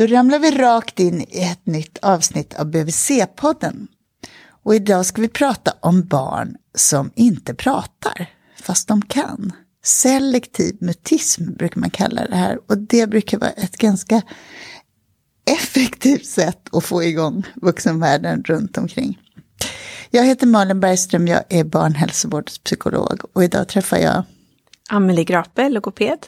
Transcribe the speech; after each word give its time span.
Då 0.00 0.06
ramlar 0.06 0.38
vi 0.38 0.50
rakt 0.50 1.00
in 1.00 1.20
i 1.20 1.42
ett 1.42 1.66
nytt 1.66 1.98
avsnitt 2.02 2.54
av 2.54 2.66
BVC-podden. 2.66 3.86
Och 4.62 4.74
idag 4.74 5.06
ska 5.06 5.22
vi 5.22 5.28
prata 5.28 5.74
om 5.80 6.02
barn 6.02 6.56
som 6.74 7.10
inte 7.14 7.54
pratar, 7.54 8.30
fast 8.62 8.88
de 8.88 9.02
kan. 9.02 9.52
Selektiv 9.84 10.76
mutism 10.80 11.52
brukar 11.52 11.80
man 11.80 11.90
kalla 11.90 12.26
det 12.26 12.36
här 12.36 12.58
och 12.68 12.78
det 12.78 13.06
brukar 13.06 13.38
vara 13.38 13.50
ett 13.50 13.76
ganska 13.76 14.22
effektivt 15.50 16.26
sätt 16.26 16.74
att 16.74 16.84
få 16.84 17.02
igång 17.02 17.46
vuxenvärlden 17.54 18.42
runt 18.44 18.78
omkring. 18.78 19.18
Jag 20.10 20.24
heter 20.24 20.46
Malin 20.46 20.80
Bergström, 20.80 21.28
jag 21.28 21.42
är 21.48 21.64
barnhälsovårdspsykolog 21.64 23.20
och 23.32 23.44
idag 23.44 23.68
träffar 23.68 23.96
jag 23.96 24.22
Amelie 24.88 25.24
Grape, 25.24 25.68
logoped. 25.68 26.26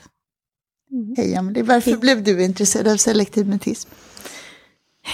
Mm. 0.92 1.14
Hej 1.16 1.36
Amelie, 1.36 1.62
varför 1.62 1.90
Hej. 1.90 2.00
blev 2.00 2.22
du 2.22 2.44
intresserad 2.44 2.88
av 2.88 2.96
selektiv 2.96 3.48
mutism? 3.48 3.90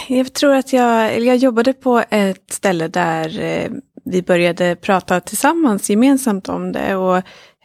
Jag 0.08 0.32
tror 0.32 0.54
att 0.54 0.72
jag, 0.72 1.20
jag 1.20 1.36
jobbade 1.36 1.72
på 1.72 2.04
ett 2.10 2.52
ställe 2.52 2.88
där 2.88 3.40
eh, 3.40 3.70
vi 4.04 4.22
började 4.22 4.76
prata 4.76 5.20
tillsammans 5.20 5.90
gemensamt 5.90 6.48
om 6.48 6.72
det. 6.72 6.96
Och 6.96 7.16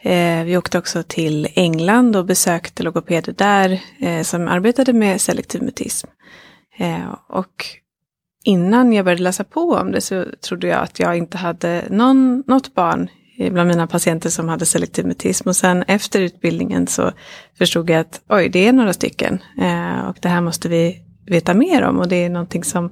eh, 0.02 0.44
vi 0.44 0.56
åkte 0.56 0.78
också 0.78 1.02
till 1.02 1.48
England 1.54 2.16
och 2.16 2.24
besökte 2.24 2.82
logopeder 2.82 3.32
där 3.32 3.80
eh, 4.00 4.22
som 4.22 4.48
arbetade 4.48 4.92
med 4.92 5.20
selektiv 5.20 5.62
mutism. 5.62 6.08
Och 7.28 7.66
innan 8.44 8.92
jag 8.92 9.04
började 9.04 9.22
läsa 9.22 9.44
på 9.44 9.60
om 9.60 9.92
det 9.92 10.00
så 10.00 10.24
trodde 10.40 10.66
jag 10.66 10.82
att 10.82 10.98
jag 10.98 11.16
inte 11.16 11.36
hade 11.36 11.84
någon, 11.90 12.44
något 12.46 12.74
barn 12.74 13.08
bland 13.38 13.68
mina 13.68 13.86
patienter 13.86 14.30
som 14.30 14.48
hade 14.48 14.66
selektiv 14.66 15.06
mutism. 15.06 15.48
Och 15.48 15.56
sen 15.56 15.82
efter 15.82 16.20
utbildningen 16.20 16.86
så 16.86 17.12
förstod 17.58 17.90
jag 17.90 18.00
att 18.00 18.20
oj, 18.28 18.48
det 18.48 18.68
är 18.68 18.72
några 18.72 18.92
stycken. 18.92 19.42
Eh, 19.60 20.08
och 20.08 20.16
det 20.20 20.28
här 20.28 20.40
måste 20.40 20.68
vi 20.68 21.02
veta 21.26 21.54
mer 21.54 21.82
om. 21.82 21.98
Och 21.98 22.08
det 22.08 22.24
är 22.24 22.30
någonting 22.30 22.64
som 22.64 22.84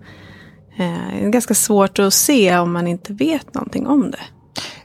eh, 0.79 1.25
är 1.25 1.29
ganska 1.29 1.55
svårt 1.55 1.99
att 1.99 2.15
se 2.15 2.59
om 2.59 2.73
man 2.73 2.87
inte 2.87 3.12
vet 3.12 3.55
någonting 3.55 3.87
om 3.87 4.11
det. 4.11 4.23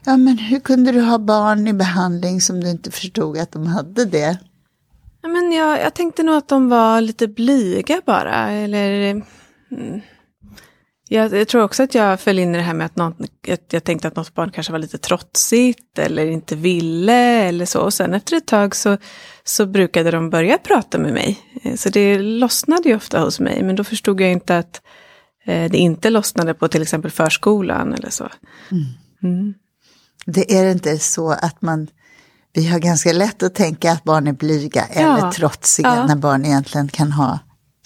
Ja, 0.04 0.16
men 0.16 0.38
hur 0.38 0.60
kunde 0.60 0.92
du 0.92 1.00
ha 1.00 1.18
barn 1.18 1.68
i 1.68 1.72
behandling 1.72 2.40
som 2.40 2.60
du 2.60 2.70
inte 2.70 2.90
förstod 2.90 3.38
att 3.38 3.52
de 3.52 3.66
hade 3.66 4.04
det? 4.04 4.38
Ja, 5.22 5.28
men 5.28 5.52
jag, 5.52 5.80
jag 5.80 5.94
tänkte 5.94 6.22
nog 6.22 6.34
att 6.34 6.48
de 6.48 6.68
var 6.68 7.00
lite 7.00 7.28
blyga 7.28 8.00
bara. 8.06 8.50
Eller... 8.50 9.10
Mm 9.70 10.00
jag, 11.08 11.32
jag, 11.32 11.48
tror 11.48 11.62
också 11.62 11.82
att 11.82 11.94
jag 11.94 12.20
föll 12.20 12.38
in 12.38 12.54
i 12.54 12.58
det 12.58 12.64
här 12.64 12.74
med 12.74 12.86
att, 12.86 12.96
någon, 12.96 13.14
att 13.48 13.72
jag 13.72 13.84
tänkte 13.84 14.08
att 14.08 14.16
något 14.16 14.34
barn 14.34 14.50
kanske 14.50 14.72
var 14.72 14.78
lite 14.78 14.98
trotsigt 14.98 15.98
eller 15.98 16.26
inte 16.26 16.56
ville 16.56 17.42
eller 17.42 17.66
så. 17.66 17.80
Och 17.80 17.94
sen 17.94 18.14
efter 18.14 18.36
ett 18.36 18.46
tag 18.46 18.76
så, 18.76 18.96
så 19.44 19.66
brukade 19.66 20.10
de 20.10 20.30
börja 20.30 20.58
prata 20.58 20.98
med 20.98 21.12
mig. 21.12 21.38
Eh, 21.62 21.74
så 21.74 21.88
det 21.88 22.18
lossnade 22.18 22.88
ju 22.88 22.96
ofta 22.96 23.20
hos 23.20 23.40
mig, 23.40 23.62
men 23.62 23.76
då 23.76 23.84
förstod 23.84 24.20
jag 24.20 24.32
inte 24.32 24.58
att 24.58 24.82
eh, 25.44 25.70
det 25.70 25.78
inte 25.78 26.10
lossnade 26.10 26.54
på 26.54 26.68
till 26.68 26.82
exempel 26.82 27.10
förskolan 27.10 27.94
eller 27.94 28.10
så. 28.10 28.28
Mm. 28.70 28.84
Mm. 29.22 29.54
Det 30.26 30.56
är 30.56 30.72
inte 30.72 30.98
så 30.98 31.30
att 31.30 31.62
man, 31.62 31.88
vi 32.52 32.66
har 32.66 32.78
ganska 32.78 33.12
lätt 33.12 33.42
att 33.42 33.54
tänka 33.54 33.92
att 33.92 34.04
barn 34.04 34.26
är 34.26 34.32
blyga 34.32 34.84
ja. 34.94 35.18
eller 35.18 35.30
trotsiga 35.30 35.94
ja. 35.96 36.06
när 36.06 36.16
barn 36.16 36.44
egentligen 36.44 36.88
kan 36.88 37.12
ha 37.12 37.38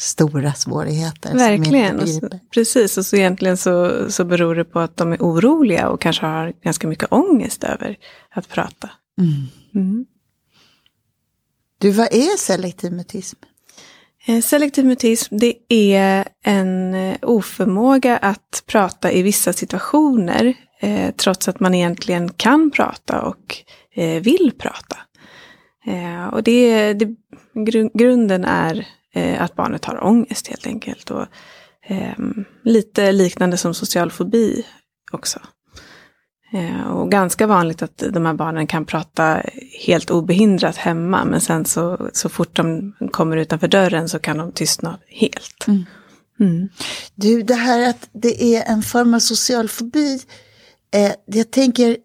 stora 0.03 0.55
svårigheter. 0.55 1.35
Verkligen, 1.35 2.01
och 2.01 2.09
så, 2.09 2.29
precis. 2.55 2.99
Och 2.99 3.07
så 3.07 3.17
egentligen 3.17 3.57
så, 3.57 4.07
så 4.11 4.25
beror 4.25 4.55
det 4.55 4.65
på 4.65 4.81
att 4.81 4.97
de 4.97 5.13
är 5.13 5.19
oroliga 5.19 5.89
och 5.89 6.01
kanske 6.01 6.27
har 6.27 6.53
ganska 6.63 6.89
mycket 6.89 7.13
ångest 7.13 7.65
över 7.65 7.99
att 8.31 8.49
prata. 8.49 8.91
Mm. 9.19 9.49
Mm. 9.75 10.07
Du, 11.79 11.91
vad 11.91 12.07
är 12.15 12.39
selektiv 12.39 12.93
mutism? 12.93 13.39
Eh, 14.27 14.41
selektiv 14.41 14.85
mutism, 14.85 15.37
det 15.37 15.55
är 15.69 16.29
en 16.45 16.95
eh, 16.95 17.17
oförmåga 17.23 18.17
att 18.17 18.63
prata 18.67 19.13
i 19.13 19.23
vissa 19.23 19.53
situationer, 19.53 20.55
eh, 20.81 21.15
trots 21.17 21.49
att 21.49 21.61
man 21.61 21.75
egentligen 21.75 22.29
kan 22.29 22.71
prata 22.71 23.23
och 23.23 23.57
eh, 23.95 24.23
vill 24.23 24.53
prata. 24.59 24.97
Eh, 25.87 26.27
och 26.27 26.43
det, 26.43 26.93
det, 26.93 27.15
grunden 27.95 28.45
är 28.45 28.87
eh, 29.15 29.43
att 29.43 29.55
barnet 29.55 29.85
har 29.85 30.05
ångest 30.05 30.49
helt 30.49 30.67
enkelt. 30.67 31.11
Och, 31.11 31.27
eh, 31.87 32.19
lite 32.65 33.13
liknande 33.13 33.57
som 33.57 33.75
social 33.75 34.11
fobi 34.11 34.67
också. 35.13 35.41
Eh, 36.53 36.91
och 36.91 37.11
ganska 37.11 37.47
vanligt 37.47 37.83
att 37.83 38.03
de 38.11 38.27
här 38.27 38.35
barnen 38.35 38.67
kan 38.67 38.85
prata 38.85 39.43
helt 39.87 40.11
obehindrat 40.11 40.77
hemma, 40.77 41.25
men 41.25 41.41
sen 41.41 41.65
så, 41.65 42.11
så 42.13 42.29
fort 42.29 42.57
de 42.57 42.93
kommer 43.11 43.37
utanför 43.37 43.69
dörren 43.69 44.09
så 44.09 44.19
kan 44.19 44.39
de 44.39 44.53
tystna 44.53 44.99
helt. 45.09 45.65
Mm. 45.69 45.85
Mm. 46.41 46.69
Du, 47.15 47.43
det 47.43 47.55
här 47.55 47.91
att 47.91 48.09
det 48.13 48.57
är 48.57 48.73
en 48.73 48.83
form 48.83 49.15
av 49.15 49.19
social 49.19 49.69
fobi, 49.69 50.21
eh, 50.95 51.13
jag 51.27 51.51
tänker, 51.51 51.97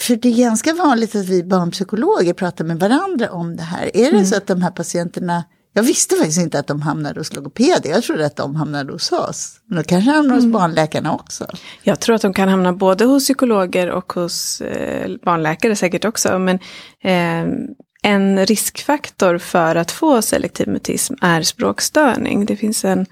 för 0.00 0.16
det 0.16 0.28
är 0.28 0.36
ganska 0.36 0.74
vanligt 0.74 1.14
att 1.14 1.28
vi 1.28 1.44
barnpsykologer 1.44 2.32
pratar 2.32 2.64
med 2.64 2.80
varandra 2.80 3.30
om 3.30 3.56
det 3.56 3.62
här. 3.62 3.96
Är 3.96 4.04
det 4.04 4.10
mm. 4.10 4.26
så 4.26 4.36
att 4.36 4.46
de 4.46 4.62
här 4.62 4.70
patienterna 4.70 5.44
jag 5.78 5.82
visste 5.82 6.16
faktiskt 6.16 6.38
inte 6.38 6.58
att 6.58 6.66
de 6.66 6.82
hamnade 6.82 7.20
hos 7.20 7.34
logopeder. 7.34 7.90
Jag 7.90 8.02
trodde 8.02 8.26
att 8.26 8.36
de 8.36 8.56
hamnade 8.56 8.92
hos 8.92 9.12
oss. 9.12 9.60
Men 9.66 9.76
de 9.76 9.84
kanske 9.84 10.10
hamnar 10.10 10.34
hos 10.34 10.44
mm. 10.44 10.52
barnläkarna 10.52 11.14
också. 11.14 11.46
Jag 11.82 12.00
tror 12.00 12.14
att 12.14 12.22
de 12.22 12.34
kan 12.34 12.48
hamna 12.48 12.72
både 12.72 13.04
hos 13.04 13.24
psykologer 13.24 13.90
och 13.90 14.12
hos 14.12 14.60
eh, 14.60 15.10
barnläkare 15.24 15.76
säkert 15.76 16.04
också. 16.04 16.38
Men 16.38 16.58
eh, 17.04 17.54
en 18.02 18.46
riskfaktor 18.46 19.38
för 19.38 19.76
att 19.76 19.90
få 19.90 20.22
selektiv 20.22 20.68
mutism 20.68 21.14
är 21.20 21.42
språkstörning. 21.42 22.46
Det 22.46 22.56
finns 22.56 22.84
en 22.84 23.06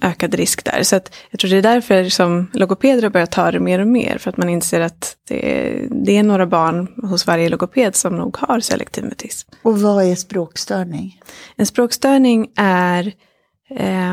ökad 0.00 0.34
risk 0.34 0.64
där. 0.64 0.82
Så 0.82 0.96
att 0.96 1.14
jag 1.30 1.40
tror 1.40 1.50
det 1.50 1.56
är 1.56 1.62
därför 1.62 2.04
som 2.04 2.50
logopeder 2.52 3.02
har 3.02 3.10
börjat 3.10 3.30
ta 3.30 3.50
det 3.50 3.60
mer 3.60 3.78
och 3.78 3.86
mer. 3.86 4.18
För 4.18 4.30
att 4.30 4.36
man 4.36 4.48
inser 4.48 4.80
att 4.80 5.16
det 5.28 5.52
är, 5.52 5.88
det 5.90 6.16
är 6.16 6.22
några 6.22 6.46
barn 6.46 6.88
hos 7.02 7.26
varje 7.26 7.48
logoped 7.48 7.96
som 7.96 8.16
nog 8.16 8.36
har 8.36 8.60
selektiv 8.60 9.04
mutism. 9.04 9.50
Och 9.62 9.80
vad 9.80 10.04
är 10.04 10.14
språkstörning? 10.14 11.20
En 11.56 11.66
språkstörning 11.66 12.50
är 12.56 13.12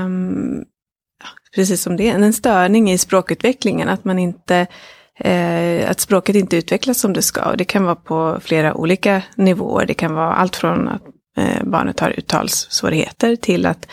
um, 0.04 0.66
precis 1.56 1.82
som 1.82 1.98
det 1.98 2.10
är, 2.10 2.16
en 2.16 2.34
störning 2.34 2.92
i 2.92 2.98
språkutvecklingen. 2.98 3.90
Att 3.90 4.06
man 4.06 4.20
inte 4.20 4.68
eh, 5.20 5.90
att 5.90 6.00
språket 6.00 6.36
inte 6.36 6.58
utvecklas 6.58 7.00
som 7.00 7.14
det 7.14 7.22
ska. 7.22 7.50
Och 7.50 7.58
det 7.58 7.66
kan 7.66 7.84
vara 7.84 7.96
på 7.96 8.40
flera 8.42 8.74
olika 8.74 9.22
nivåer. 9.36 9.86
Det 9.86 9.94
kan 9.94 10.14
vara 10.14 10.34
allt 10.34 10.56
från 10.56 10.88
att 10.88 11.04
eh, 11.38 11.64
barnet 11.64 12.00
har 12.00 12.20
uttalssvårigheter 12.20 13.36
till 13.36 13.66
att 13.66 13.88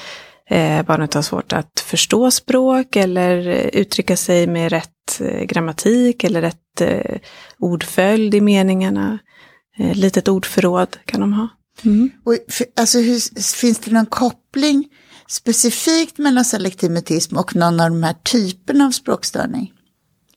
eh, 0.50 0.82
barnet 0.82 1.14
har 1.14 1.22
svårt 1.22 1.52
att 1.52 1.80
förstå 1.80 2.30
språk 2.30 2.96
eller 2.96 3.46
uttrycka 3.76 4.16
sig 4.16 4.46
med 4.46 4.72
rätt 4.72 5.20
eh, 5.20 5.42
grammatik 5.42 6.24
eller 6.24 6.40
rätt 6.40 6.80
eh, 6.80 7.18
ordföljd 7.58 8.34
i 8.34 8.40
meningarna. 8.40 9.18
Eh, 9.78 9.94
litet 9.94 10.28
ordförråd 10.28 10.96
kan 11.04 11.20
de 11.20 11.32
ha. 11.32 11.48
Mm. 11.84 12.10
Och, 12.24 12.36
för, 12.48 12.66
alltså, 12.76 12.98
hur, 12.98 13.20
finns 13.56 13.78
det 13.78 13.90
någon 13.90 14.06
koppling 14.06 14.88
specifikt 15.28 16.18
mellan 16.18 16.44
selektiv 16.44 16.90
mutism 16.90 17.36
och 17.36 17.56
någon 17.56 17.80
av 17.80 17.90
de 17.90 18.02
här 18.02 18.14
typerna 18.22 18.86
av 18.86 18.90
språkstörning? 18.90 19.72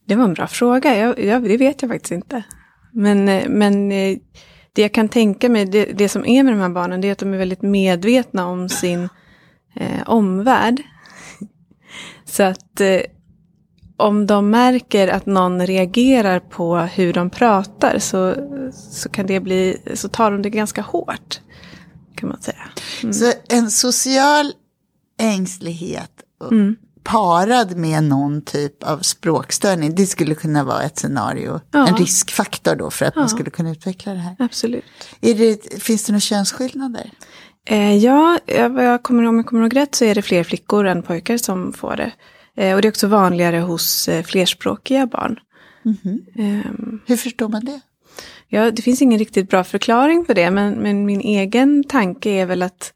Det 0.05 0.15
var 0.15 0.23
en 0.23 0.33
bra 0.33 0.47
fråga, 0.47 0.97
jag, 0.97 1.19
jag, 1.19 1.43
det 1.43 1.57
vet 1.57 1.81
jag 1.81 1.91
faktiskt 1.91 2.11
inte. 2.11 2.43
Men, 2.93 3.29
eh, 3.29 3.49
men 3.49 3.91
eh, 3.91 4.17
det 4.73 4.81
jag 4.81 4.93
kan 4.93 5.09
tänka 5.09 5.49
mig, 5.49 5.65
det, 5.65 5.85
det 5.85 6.09
som 6.09 6.25
är 6.25 6.43
med 6.43 6.53
de 6.53 6.59
här 6.59 6.69
barnen, 6.69 7.01
det 7.01 7.07
är 7.07 7.11
att 7.11 7.17
de 7.17 7.33
är 7.33 7.37
väldigt 7.37 7.61
medvetna 7.61 8.47
om 8.47 8.69
sin 8.69 9.09
eh, 9.79 10.03
omvärld. 10.05 10.83
Så 12.25 12.43
att 12.43 12.81
eh, 12.81 13.01
om 13.97 14.27
de 14.27 14.49
märker 14.49 15.07
att 15.07 15.25
någon 15.25 15.67
reagerar 15.67 16.39
på 16.39 16.77
hur 16.77 17.13
de 17.13 17.29
pratar 17.29 17.99
så, 17.99 18.35
så 18.73 19.09
kan 19.09 19.25
det 19.25 19.39
bli, 19.39 19.77
så 19.93 20.09
tar 20.09 20.31
de 20.31 20.41
det 20.41 20.49
ganska 20.49 20.81
hårt. 20.81 21.39
Kan 22.15 22.29
man 22.29 22.41
säga. 22.41 22.69
Mm. 23.03 23.13
Så 23.13 23.33
en 23.49 23.71
social 23.71 24.53
ängslighet 25.19 26.11
mm. 26.51 26.75
parad 27.03 27.77
med 27.77 28.03
någon 28.03 28.41
typ 28.41 28.83
av 28.83 28.99
språkstörning, 28.99 29.95
det 29.95 30.05
skulle 30.05 30.35
kunna 30.35 30.63
vara 30.63 30.83
ett 30.83 30.99
scenario, 30.99 31.59
ja. 31.71 31.87
en 31.87 31.97
riskfaktor 31.97 32.75
då 32.75 32.91
för 32.91 33.05
att 33.05 33.15
ja. 33.15 33.21
man 33.21 33.29
skulle 33.29 33.49
kunna 33.49 33.71
utveckla 33.71 34.13
det 34.13 34.19
här. 34.19 34.35
Absolut. 34.39 34.83
Det, 35.19 35.83
finns 35.83 36.03
det 36.03 36.11
några 36.11 36.19
könsskillnader? 36.19 37.11
Eh, 37.69 37.97
ja, 37.97 38.39
jag 38.45 39.03
kommer, 39.03 39.23
om 39.23 39.37
jag 39.37 39.45
kommer 39.45 39.63
ihåg 39.63 39.75
rätt 39.75 39.95
så 39.95 40.05
är 40.05 40.15
det 40.15 40.21
fler 40.21 40.43
flickor 40.43 40.85
än 40.85 41.03
pojkar 41.03 41.37
som 41.37 41.73
får 41.73 41.95
det. 41.95 42.11
Eh, 42.55 42.75
och 42.75 42.81
det 42.81 42.87
är 42.87 42.89
också 42.89 43.07
vanligare 43.07 43.57
hos 43.57 44.07
eh, 44.07 44.23
flerspråkiga 44.23 45.07
barn. 45.07 45.39
Mm 45.85 45.97
-hmm. 46.03 46.99
Hur 47.05 47.17
förstår 47.17 47.49
man 47.49 47.65
det? 47.65 47.79
Ja, 48.47 48.71
det 48.71 48.81
finns 48.81 49.01
ingen 49.01 49.19
riktigt 49.19 49.49
bra 49.49 49.63
förklaring 49.63 50.25
på 50.25 50.33
det, 50.33 50.51
men, 50.51 50.73
men 50.73 51.05
min 51.05 51.21
egen 51.21 51.83
tanke 51.83 52.29
är 52.29 52.45
väl 52.45 52.63
att 52.63 52.93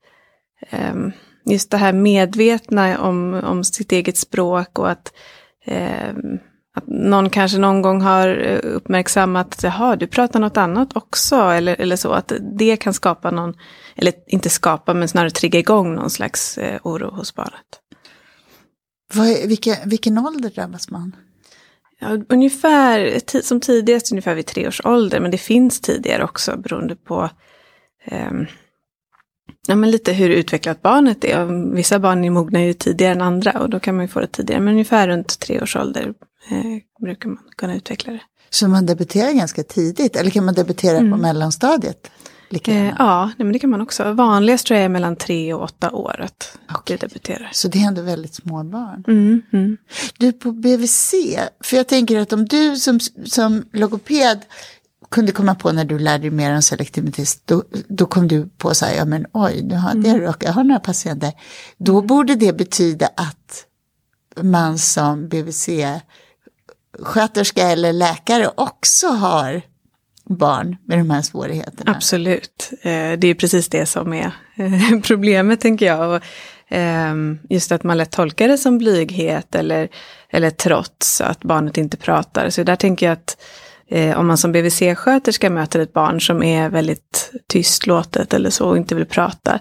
um, 0.93 1.11
just 1.45 1.71
det 1.71 1.77
här 1.77 1.93
medvetna 1.93 2.99
om, 2.99 3.33
om 3.33 3.63
sitt 3.63 3.91
eget 3.91 4.17
språk 4.17 4.79
och 4.79 4.91
att 4.91 5.13
um, 5.67 6.39
att 6.73 6.87
någon 6.87 7.29
kanske 7.29 7.57
någon 7.57 7.81
gång 7.81 8.01
har 8.01 8.27
eh, 8.27 8.59
uppmärksammat, 8.75 9.59
jaha, 9.63 9.95
du 9.95 10.07
pratar 10.07 10.39
något 10.39 10.57
annat 10.57 10.95
också, 10.95 11.35
eller, 11.35 11.81
eller 11.81 11.95
så, 11.95 12.11
att 12.11 12.31
det 12.57 12.77
kan 12.77 12.93
skapa 12.93 13.31
någon, 13.31 13.53
eller 13.95 14.13
inte 14.27 14.49
skapa, 14.49 14.93
men 14.93 15.07
snarare 15.07 15.29
trigga 15.29 15.59
igång 15.59 15.95
någon 15.95 16.09
slags 16.09 16.57
eh, 16.57 16.79
oro 16.83 17.11
hos 17.11 17.35
barnet. 17.35 17.79
Vad, 19.13 19.27
vilken, 19.27 19.75
vilken 19.89 20.17
ålder 20.17 20.49
drabbas 20.49 20.89
man? 20.89 21.15
Ja, 21.99 22.17
ungefär, 22.29 23.21
som 23.41 23.59
tidigast 23.59 24.11
ungefär 24.11 24.35
vid 24.35 24.45
tre 24.45 24.67
års 24.67 24.81
ålder, 24.85 25.19
men 25.19 25.31
det 25.31 25.37
finns 25.37 25.81
tidigare 25.81 26.23
också 26.23 26.57
beroende 26.57 26.95
på 26.95 27.29
eh, 28.05 28.31
ja, 29.67 29.75
men 29.75 29.91
lite 29.91 30.13
hur 30.13 30.29
utvecklat 30.29 30.81
barnet 30.81 31.23
är. 31.23 31.73
Vissa 31.75 31.99
barn 31.99 32.33
mognar 32.33 32.59
ju 32.59 32.73
tidigare 32.73 33.13
än 33.13 33.21
andra 33.21 33.51
och 33.51 33.69
då 33.69 33.79
kan 33.79 33.95
man 33.95 34.05
ju 34.05 34.07
få 34.07 34.19
det 34.19 34.27
tidigare, 34.27 34.61
men 34.61 34.73
ungefär 34.73 35.07
runt 35.07 35.39
tre 35.39 35.61
års 35.61 35.75
ålder 35.75 36.13
eh, 36.49 37.03
brukar 37.05 37.29
man 37.29 37.43
kunna 37.57 37.75
utveckla 37.75 38.13
det. 38.13 38.21
Så 38.49 38.67
man 38.67 38.85
debuterar 38.85 39.31
ganska 39.31 39.63
tidigt, 39.63 40.15
eller 40.15 40.29
kan 40.29 40.45
man 40.45 40.53
debutera 40.53 40.97
mm. 40.97 41.11
på 41.11 41.17
mellanstadiet? 41.17 42.11
Eh, 42.63 42.93
ja, 42.99 43.31
men 43.37 43.53
det 43.53 43.59
kan 43.59 43.69
man 43.69 43.81
också. 43.81 44.13
Vanligast 44.13 44.67
tror 44.67 44.77
jag 44.77 44.85
är 44.85 44.89
mellan 44.89 45.15
tre 45.15 45.53
och 45.53 45.63
åtta 45.63 45.91
år 45.91 46.21
att 46.21 46.57
okay. 46.79 46.97
debuterar. 46.97 47.49
Så 47.53 47.67
det 47.67 47.79
är 47.79 47.87
ändå 47.87 48.01
väldigt 48.01 48.33
små 48.33 48.63
barn. 48.63 49.03
Mm, 49.07 49.41
mm. 49.53 49.77
Du 50.17 50.33
på 50.33 50.51
BVC, 50.51 51.13
för 51.63 51.77
jag 51.77 51.87
tänker 51.87 52.19
att 52.19 52.33
om 52.33 52.45
du 52.45 52.75
som, 52.75 52.99
som 53.25 53.65
logoped 53.73 54.39
kunde 55.09 55.31
komma 55.31 55.55
på 55.55 55.71
när 55.71 55.85
du 55.85 55.99
lärde 55.99 56.23
dig 56.23 56.31
mer 56.31 56.55
om 56.55 56.61
selektivitet, 56.61 57.41
då, 57.45 57.63
då 57.87 58.05
kom 58.05 58.27
du 58.27 58.49
på 58.57 58.73
så 58.73 58.85
här, 58.85 58.95
ja 58.95 59.05
men 59.05 59.25
oj, 59.33 59.61
nu 59.63 59.75
har, 59.75 59.91
mm. 59.91 60.03
det 60.03 60.35
jag 60.39 60.53
har 60.53 60.63
några 60.63 60.79
patienter. 60.79 61.31
Då 61.77 62.01
borde 62.01 62.35
det 62.35 62.53
betyda 62.53 63.07
att 63.15 63.65
man 64.41 64.79
som 64.79 65.29
sköterska 66.99 67.61
eller 67.61 67.93
läkare 67.93 68.49
också 68.55 69.07
har 69.07 69.61
barn 70.25 70.77
med 70.85 70.97
de 70.97 71.09
här 71.09 71.21
svårigheterna. 71.21 71.91
Absolut, 71.95 72.69
eh, 72.81 73.11
det 73.17 73.27
är 73.27 73.33
precis 73.33 73.69
det 73.69 73.85
som 73.85 74.13
är 74.13 74.31
eh, 74.55 74.99
problemet 75.03 75.61
tänker 75.61 75.85
jag. 75.85 76.15
Och 76.15 76.23
ehm, 76.69 77.39
just 77.49 77.71
att 77.71 77.83
man 77.83 77.97
lätt 77.97 78.11
tolkar 78.11 78.47
det 78.47 78.57
som 78.57 78.77
blyghet 78.77 79.55
eller, 79.55 79.89
eller 80.29 80.49
trots 80.49 81.21
att 81.21 81.43
barnet 81.43 81.77
inte 81.77 81.97
pratar. 81.97 82.49
Så 82.49 82.63
där 82.63 82.75
tänker 82.75 83.05
jag 83.05 83.13
att 83.13 83.37
eh, 83.89 84.19
om 84.19 84.27
man 84.27 84.37
som 84.37 84.51
BVC-sköterska 84.51 85.49
möter 85.49 85.79
ett 85.79 85.93
barn 85.93 86.21
som 86.21 86.43
är 86.43 86.69
väldigt 86.69 87.31
tystlåtet 87.47 88.33
eller 88.33 88.49
så 88.49 88.69
och 88.69 88.77
inte 88.77 88.95
vill 88.95 89.05
prata, 89.05 89.59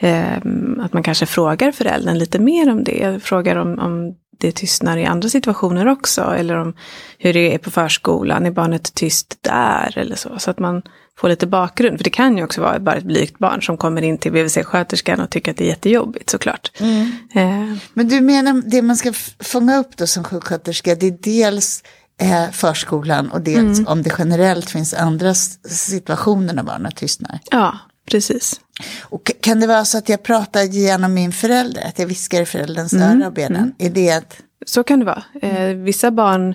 ehm, 0.00 0.80
att 0.80 0.92
man 0.92 1.02
kanske 1.02 1.26
frågar 1.26 1.72
föräldern 1.72 2.18
lite 2.18 2.38
mer 2.38 2.70
om 2.70 2.84
det. 2.84 3.22
Frågar 3.22 3.56
om, 3.56 3.78
om 3.78 4.14
det 4.40 4.52
tystnar 4.52 4.96
i 4.96 5.04
andra 5.04 5.28
situationer 5.28 5.88
också. 5.88 6.20
Eller 6.22 6.56
om 6.56 6.74
hur 7.18 7.32
det 7.32 7.54
är 7.54 7.58
på 7.58 7.70
förskolan, 7.70 8.46
är 8.46 8.50
barnet 8.50 8.94
tyst 8.94 9.38
där 9.40 9.98
eller 9.98 10.16
så. 10.16 10.38
Så 10.38 10.50
att 10.50 10.58
man 10.58 10.82
får 11.18 11.28
lite 11.28 11.46
bakgrund. 11.46 11.98
För 11.98 12.04
det 12.04 12.10
kan 12.10 12.36
ju 12.36 12.44
också 12.44 12.60
vara 12.60 12.78
bara 12.78 12.96
ett 12.96 13.04
blygt 13.04 13.38
barn 13.38 13.62
som 13.62 13.76
kommer 13.76 14.02
in 14.02 14.18
till 14.18 14.32
BVC-sköterskan 14.32 15.20
och 15.20 15.30
tycker 15.30 15.50
att 15.50 15.56
det 15.56 15.64
är 15.64 15.68
jättejobbigt 15.68 16.30
såklart. 16.30 16.72
Mm. 16.80 17.12
Eh. 17.34 17.76
Men 17.94 18.08
du 18.08 18.20
menar 18.20 18.62
det 18.70 18.82
man 18.82 18.96
ska 18.96 19.12
fånga 19.40 19.78
upp 19.78 19.96
då 19.96 20.06
som 20.06 20.24
sjuksköterska, 20.24 20.94
det 20.94 21.06
är 21.06 21.18
dels 21.22 21.82
eh, 22.20 22.50
förskolan 22.50 23.30
och 23.30 23.40
dels 23.40 23.78
mm. 23.78 23.86
om 23.86 24.02
det 24.02 24.12
generellt 24.18 24.70
finns 24.70 24.94
andra 24.94 25.34
situationer 25.34 26.54
när 26.54 26.62
barnen 26.62 26.92
tystnar. 26.92 27.38
Ja, 27.50 27.78
precis. 28.10 28.60
Och 29.02 29.32
kan 29.40 29.60
det 29.60 29.66
vara 29.66 29.84
så 29.84 29.98
att 29.98 30.08
jag 30.08 30.22
pratar 30.22 30.62
genom 30.62 31.14
min 31.14 31.32
förälder, 31.32 31.88
att 31.88 31.98
jag 31.98 32.06
viskar 32.06 32.42
i 32.42 32.46
förälderns 32.46 32.92
mm. 32.92 33.20
öra 33.20 33.26
och 33.26 33.32
ber 33.32 33.46
mm. 33.46 33.72
Är 33.78 33.90
det 33.90 34.10
att... 34.10 34.36
Så 34.66 34.82
kan 34.82 34.98
det 34.98 35.04
vara. 35.04 35.22
Eh, 35.42 35.74
vissa 35.76 36.10
barn 36.10 36.54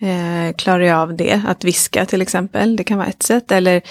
eh, 0.00 0.54
klarar 0.56 0.80
ju 0.80 0.90
av 0.90 1.16
det, 1.16 1.42
att 1.46 1.64
viska 1.64 2.06
till 2.06 2.22
exempel. 2.22 2.76
Det 2.76 2.84
kan 2.84 2.98
vara 2.98 3.08
ett 3.08 3.22
sätt. 3.22 3.52
Eller 3.52 3.82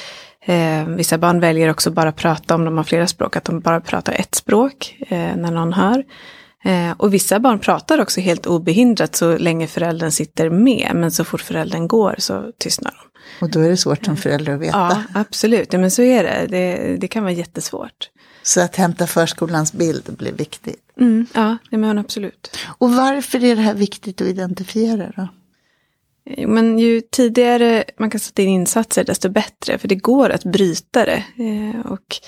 eh, 0.46 0.86
vissa 0.88 1.18
barn 1.18 1.40
väljer 1.40 1.70
också 1.70 1.92
bara 1.92 2.12
prata 2.12 2.56
om 2.56 2.66
de 2.66 2.78
har 2.78 2.84
flera 2.84 3.08
språk, 3.08 3.36
att 3.36 3.44
de 3.44 3.60
bara 3.60 3.82
pratar 3.82 4.14
ett 4.14 4.36
språk 4.36 4.98
eh, 5.00 5.36
när 5.36 5.52
någon 5.52 5.74
hör. 5.74 6.04
Eh, 6.64 6.92
och 6.98 7.14
vissa 7.14 7.40
barn 7.40 7.60
pratar 7.60 8.02
också 8.02 8.22
helt 8.22 8.46
obehindrat 8.46 9.16
så 9.16 9.38
länge 9.38 9.68
föräldern 9.68 10.12
sitter 10.12 10.50
med, 10.50 10.92
men 10.96 11.12
så 11.12 11.24
fort 11.24 11.42
föräldern 11.42 11.88
går 11.88 12.16
så 12.18 12.52
tystnar 12.58 12.92
de. 12.92 13.10
Och 13.46 13.52
då 13.52 13.60
är 13.60 13.70
det 13.70 13.78
svårt 13.78 14.06
som 14.06 14.18
förälder 14.18 14.54
att 14.54 14.62
veta. 14.62 14.78
Ja, 14.78 15.04
absolut. 15.14 15.74
Ja, 15.74 15.80
men 15.80 15.92
så 15.92 16.02
är 16.02 16.24
det. 16.24 16.48
det. 16.50 16.98
Det 16.98 17.08
kan 17.08 17.24
vara 17.24 17.34
jättesvårt. 17.34 18.10
Så 18.44 18.62
att 18.62 18.76
hämta 18.76 19.08
förskolans 19.08 19.74
bild 19.74 20.16
blir 20.18 20.32
viktigt. 20.32 20.82
Mm, 21.00 21.26
ja, 21.34 21.58
det 21.72 21.78
men 21.78 21.98
absolut. 21.98 22.58
Och 22.78 22.94
varför 22.94 23.44
är 23.44 23.56
det 23.56 23.62
här 23.62 23.74
viktigt 23.74 24.22
att 24.22 24.28
identifiera 24.28 25.12
då? 25.16 25.28
Men 26.48 26.80
ju 26.80 27.02
tidigare 27.02 27.84
man 28.00 28.10
kan 28.10 28.20
sätta 28.20 28.42
in 28.42 28.50
insatser 28.50 29.04
desto 29.04 29.30
bättre, 29.30 29.78
för 29.78 29.88
det 29.88 29.96
går 29.96 30.30
att 30.30 30.44
bryta 30.44 31.06
det. 31.06 31.24
Eh, 31.38 31.92
och 31.92 31.92
eh, 31.92 32.28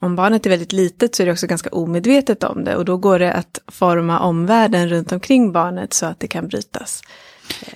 om 0.00 0.16
barnet 0.16 0.46
är 0.46 0.50
väldigt 0.50 0.72
litet 0.72 1.14
så 1.14 1.22
är 1.22 1.26
det 1.26 1.32
också 1.32 1.46
ganska 1.46 1.70
omedvetet 1.70 2.44
om 2.44 2.64
det 2.64 2.76
och 2.76 2.84
då 2.84 2.96
går 2.96 3.18
det 3.18 3.32
att 3.32 3.58
forma 3.68 4.20
omvärlden 4.20 4.88
runt 4.88 5.12
omkring 5.12 5.52
barnet 5.52 5.92
så 5.92 6.06
att 6.06 6.20
det 6.20 6.26
kan 6.26 6.48
brytas. 6.48 7.02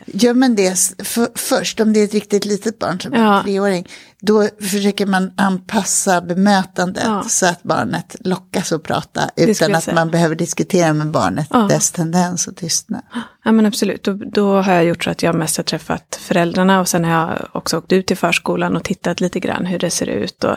Gör 0.06 0.34
man 0.34 0.54
det 0.54 0.94
för, 0.98 1.28
först, 1.34 1.80
om 1.80 1.92
det 1.92 2.00
är 2.00 2.04
ett 2.04 2.14
riktigt 2.14 2.44
litet 2.44 2.78
barn 2.78 3.00
som 3.00 3.12
ja. 3.12 3.38
är 3.38 3.42
treåring, 3.42 3.88
då 4.20 4.48
försöker 4.60 5.06
man 5.06 5.32
anpassa 5.36 6.20
bemötandet 6.20 7.02
ja. 7.06 7.22
så 7.28 7.46
att 7.46 7.62
barnet 7.62 8.16
lockas 8.20 8.72
att 8.72 8.82
prata 8.82 9.30
utan 9.36 9.74
att 9.74 9.94
man 9.94 10.10
behöver 10.10 10.34
diskutera 10.34 10.92
med 10.92 11.06
barnet 11.06 11.48
ja. 11.50 11.58
dess 11.58 11.90
tendens 11.90 12.48
att 12.48 12.56
tystna. 12.56 13.02
Ja 13.44 13.52
men 13.52 13.66
absolut, 13.66 14.04
då, 14.04 14.12
då, 14.12 14.60
har 14.60 14.72
jag 14.72 14.84
gjort 14.84 15.04
så 15.04 15.10
att 15.10 15.22
jag 15.22 15.34
mest 15.34 15.56
har 15.56 15.64
träffat 15.64 16.18
föräldrarna 16.20 16.80
och 16.80 16.88
sen 16.88 17.04
har 17.04 17.10
jag 17.10 17.48
också 17.52 17.78
åkt 17.78 17.92
ut 17.92 18.06
till 18.06 18.16
förskolan 18.16 18.76
och 18.76 18.84
tittat 18.84 19.20
lite 19.20 19.40
grann 19.40 19.66
hur 19.66 19.78
det 19.78 19.90
ser 19.90 20.06
ut. 20.06 20.44
Och 20.44 20.56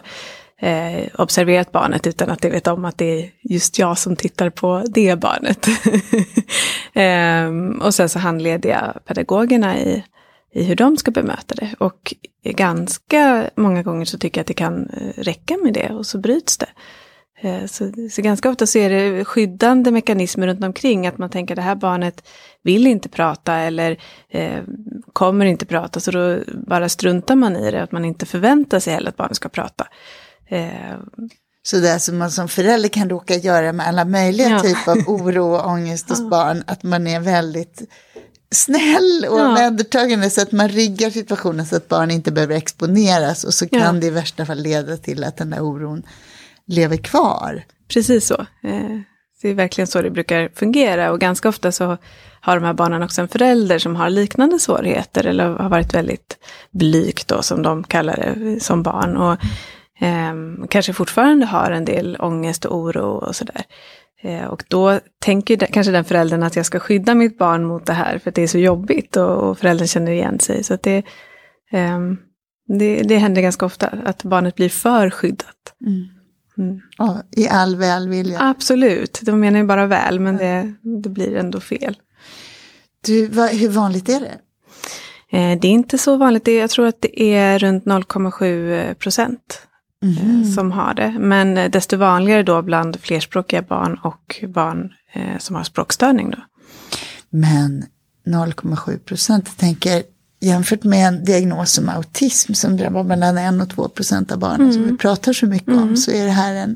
eh, 0.60 1.08
observerat 1.18 1.72
barnet 1.72 2.08
utan 2.08 2.30
att 2.30 2.42
det 2.42 2.50
vet 2.50 2.68
om 2.68 2.86
att 2.86 2.98
det 2.98 3.20
är 3.20 3.32
just 3.42 3.80
jag 3.80 3.98
som 3.98 4.16
tittar 4.16 4.50
på 4.50 4.84
det 4.88 5.20
barnet. 5.20 5.68
eh, 6.94 7.86
och 7.86 7.94
sen 7.94 8.10
så 8.10 8.20
handleder 8.20 8.70
jag 8.70 9.06
pedagogerna 9.06 9.80
i, 9.80 10.04
i 10.54 10.64
hur 10.64 10.76
de 10.76 10.98
ska 10.98 11.12
bemöta 11.12 11.56
det. 11.56 11.76
Och 11.78 12.14
ganska 12.44 13.50
många 13.56 13.84
gånger 13.84 14.06
så 14.06 14.18
tycker 14.18 14.40
jag 14.40 14.44
att 14.44 14.48
det 14.48 14.54
kan 14.54 14.90
eh, 14.90 15.22
räcka 15.22 15.58
med 15.64 15.74
det 15.74 15.90
och 15.90 16.06
så 16.06 16.18
bryts 16.18 16.58
det. 16.58 16.70
Eh, 17.42 17.66
så, 17.66 17.92
så, 18.12 18.22
ganska 18.22 18.50
ofta 18.50 18.68
så 18.68 18.80
är 18.80 18.90
det 18.90 19.26
skyddande 19.26 19.92
mekanismer 19.92 20.48
runt 20.48 20.64
omkring, 20.64 21.08
att 21.08 21.18
man 21.18 21.30
tänker 21.30 21.54
att 21.54 21.56
det 21.56 21.62
här 21.62 21.76
barnet 21.76 22.28
vill 22.64 22.88
inte 22.88 23.10
prata 23.10 23.56
eller 23.56 23.98
eh, 24.30 24.64
kommer 25.14 25.46
inte 25.46 25.66
prata, 25.66 26.00
så 26.00 26.12
då 26.12 26.40
bara 26.68 26.90
struntar 26.90 27.36
man 27.36 27.56
i 27.56 27.72
det, 27.72 27.84
att 27.84 27.92
man 27.92 28.06
inte 28.06 28.26
förväntar 28.26 28.80
sig 28.80 28.94
heller 28.94 29.10
att 29.10 29.18
barnet 29.18 29.36
ska 29.36 29.50
prata. 29.50 29.88
Eh, 30.50 30.98
så 31.64 31.78
det 31.78 32.00
som 32.00 32.18
man 32.18 32.32
som 32.32 32.48
förälder 32.48 32.90
kan 32.90 33.10
råka 33.10 33.36
göra 33.36 33.74
med 33.74 33.88
alla 33.88 34.06
möjliga 34.06 34.50
ja. 34.50 34.60
typer 34.60 34.92
av 34.92 34.98
oro 35.08 35.56
och 35.56 35.68
ångest 35.72 36.10
hos 36.10 36.20
ja. 36.20 36.28
barn, 36.30 36.64
att 36.68 36.84
man 36.84 37.08
är 37.08 37.20
väldigt 37.20 37.82
snäll 38.52 39.26
och 39.30 39.40
ja. 39.40 39.50
omhändertagande 39.50 40.30
så 40.30 40.42
att 40.42 40.52
man 40.52 40.70
riggar 40.70 41.10
situationen 41.10 41.66
så 41.66 41.76
att 41.76 41.88
barn 41.88 42.12
inte 42.12 42.32
behöver 42.32 42.56
exponeras 42.56 43.44
och 43.44 43.54
så 43.54 43.70
kan 43.70 43.96
ja. 43.96 44.02
det 44.02 44.08
i 44.08 44.10
värsta 44.10 44.46
fall 44.46 44.58
leda 44.58 44.98
till 44.98 45.24
att 45.24 45.38
den 45.38 45.50
där 45.50 45.62
oron 45.62 46.04
lever 46.66 46.98
kvar. 46.98 47.64
Precis 47.88 48.28
så. 48.28 48.46
Eh, 48.64 49.00
det 49.42 49.50
är 49.50 49.54
verkligen 49.54 49.88
så 49.88 50.02
det 50.02 50.12
brukar 50.12 50.50
fungera 50.56 51.12
och 51.12 51.20
ganska 51.20 51.50
ofta 51.50 51.72
så 51.72 51.98
har 52.42 52.56
de 52.56 52.66
här 52.66 52.74
barnen 52.74 53.04
också 53.04 53.22
en 53.22 53.28
förälder 53.28 53.80
som 53.80 53.96
har 53.96 54.10
liknande 54.10 54.60
svårigheter 54.60 55.26
eller 55.26 55.46
har 55.46 55.70
varit 55.70 55.94
väldigt 55.94 56.38
blyg 56.72 57.22
då 57.26 57.42
som 57.42 57.64
de 57.64 57.84
kallar 57.84 58.36
det 58.36 58.64
som 58.64 58.84
barn. 58.84 59.18
Och 59.18 59.38
eh, 60.00 60.34
kanske 60.70 60.94
fortfarande 60.94 61.46
har 61.46 61.72
en 61.72 61.86
del 61.86 62.18
ångest 62.20 62.66
och 62.66 62.78
oro 62.78 63.06
och 63.06 63.36
sådär. 63.36 63.64
Eh, 64.22 64.46
och 64.46 64.64
då 64.68 65.00
tänker 65.22 65.58
kanske 65.58 65.92
den 65.92 66.06
föräldern 66.06 66.44
att 66.44 66.56
jag 66.56 66.66
ska 66.66 66.80
skydda 66.80 67.16
mitt 67.16 67.38
barn 67.38 67.66
mot 67.66 67.86
det 67.86 67.94
här 67.94 68.20
för 68.20 68.30
att 68.30 68.36
det 68.36 68.42
är 68.42 68.48
så 68.48 68.58
jobbigt 68.58 69.18
och, 69.18 69.50
och 69.50 69.58
föräldern 69.58 69.88
känner 69.88 70.12
igen 70.12 70.40
sig. 70.40 70.64
Så 70.64 70.78
det, 70.84 70.98
eh, 71.72 72.00
det, 72.80 73.02
det 73.02 73.18
händer 73.18 73.42
ganska 73.42 73.66
ofta 73.66 73.88
att 73.88 74.24
barnet 74.24 74.56
blir 74.56 74.70
för 74.70 75.10
skyddat. 75.10 75.74
Mm. 75.86 76.20
Mm. 76.58 76.82
Ja, 76.98 77.22
I 77.32 77.48
all 77.48 77.76
välvilja. 77.76 78.38
Absolut, 78.42 79.20
de 79.24 79.40
menar 79.40 79.60
ju 79.60 79.66
bara 79.66 79.86
väl 79.86 80.20
men 80.20 80.38
det, 80.38 80.74
det 81.04 81.10
blir 81.10 81.36
ändå 81.36 81.60
fel. 81.60 81.98
Du, 83.06 83.28
vad, 83.28 83.50
hur 83.50 83.70
vanligt 83.70 84.10
är 84.10 84.20
det? 84.20 84.38
Eh, 85.38 85.60
det 85.60 85.68
är 85.68 85.72
inte 85.72 85.98
så 85.98 86.18
vanligt, 86.18 86.48
jag 86.48 86.70
tror 86.70 86.88
att 86.88 87.02
det 87.02 87.22
är 87.22 87.60
runt 87.60 87.86
0,7 87.86 88.94
procent 88.94 89.68
mm. 90.04 90.46
som 90.46 90.72
har 90.72 90.94
det. 90.94 91.16
Men 91.20 91.58
eh, 91.58 91.72
desto 91.72 91.98
vanligare 91.98 92.44
då 92.44 92.62
bland 92.62 93.00
flerspråkiga 93.00 93.62
barn 93.62 94.00
och 94.04 94.44
barn 94.48 94.94
eh, 95.14 95.38
som 95.38 95.56
har 95.56 95.64
språkstörning. 95.64 96.30
Då. 96.30 96.38
Men 97.30 97.86
0,7 98.26 99.00
procent, 99.00 99.58
tänker 99.58 100.04
jämfört 100.42 100.84
med 100.84 101.08
en 101.08 101.26
diagnos 101.26 101.72
som 101.72 101.90
autism 101.90 102.54
som 102.54 102.78
drabbar 102.78 103.04
mellan 103.04 103.38
1 103.38 103.62
och 103.62 103.70
2 103.70 103.90
procent 103.90 104.32
av 104.32 104.40
barnen 104.40 104.62
mm. 104.62 104.74
som 104.74 104.84
vi 104.84 104.98
pratar 104.98 105.34
så 105.34 105.46
mycket 105.46 105.68
mm. 105.68 105.84
om 105.84 105.98
så 105.98 106.12
är 106.12 106.26
det 106.26 106.32
här 106.32 106.56
en, 106.56 106.76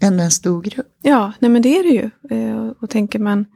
ändå 0.00 0.24
en 0.24 0.30
stor 0.30 0.62
grupp. 0.62 0.86
Ja, 1.02 1.32
nej 1.38 1.50
men 1.50 1.62
det 1.62 1.78
är 1.78 1.82
det 1.82 1.88
ju. 1.88 2.10
Och 2.80 2.90
tänker 2.90 3.18
man 3.18 3.46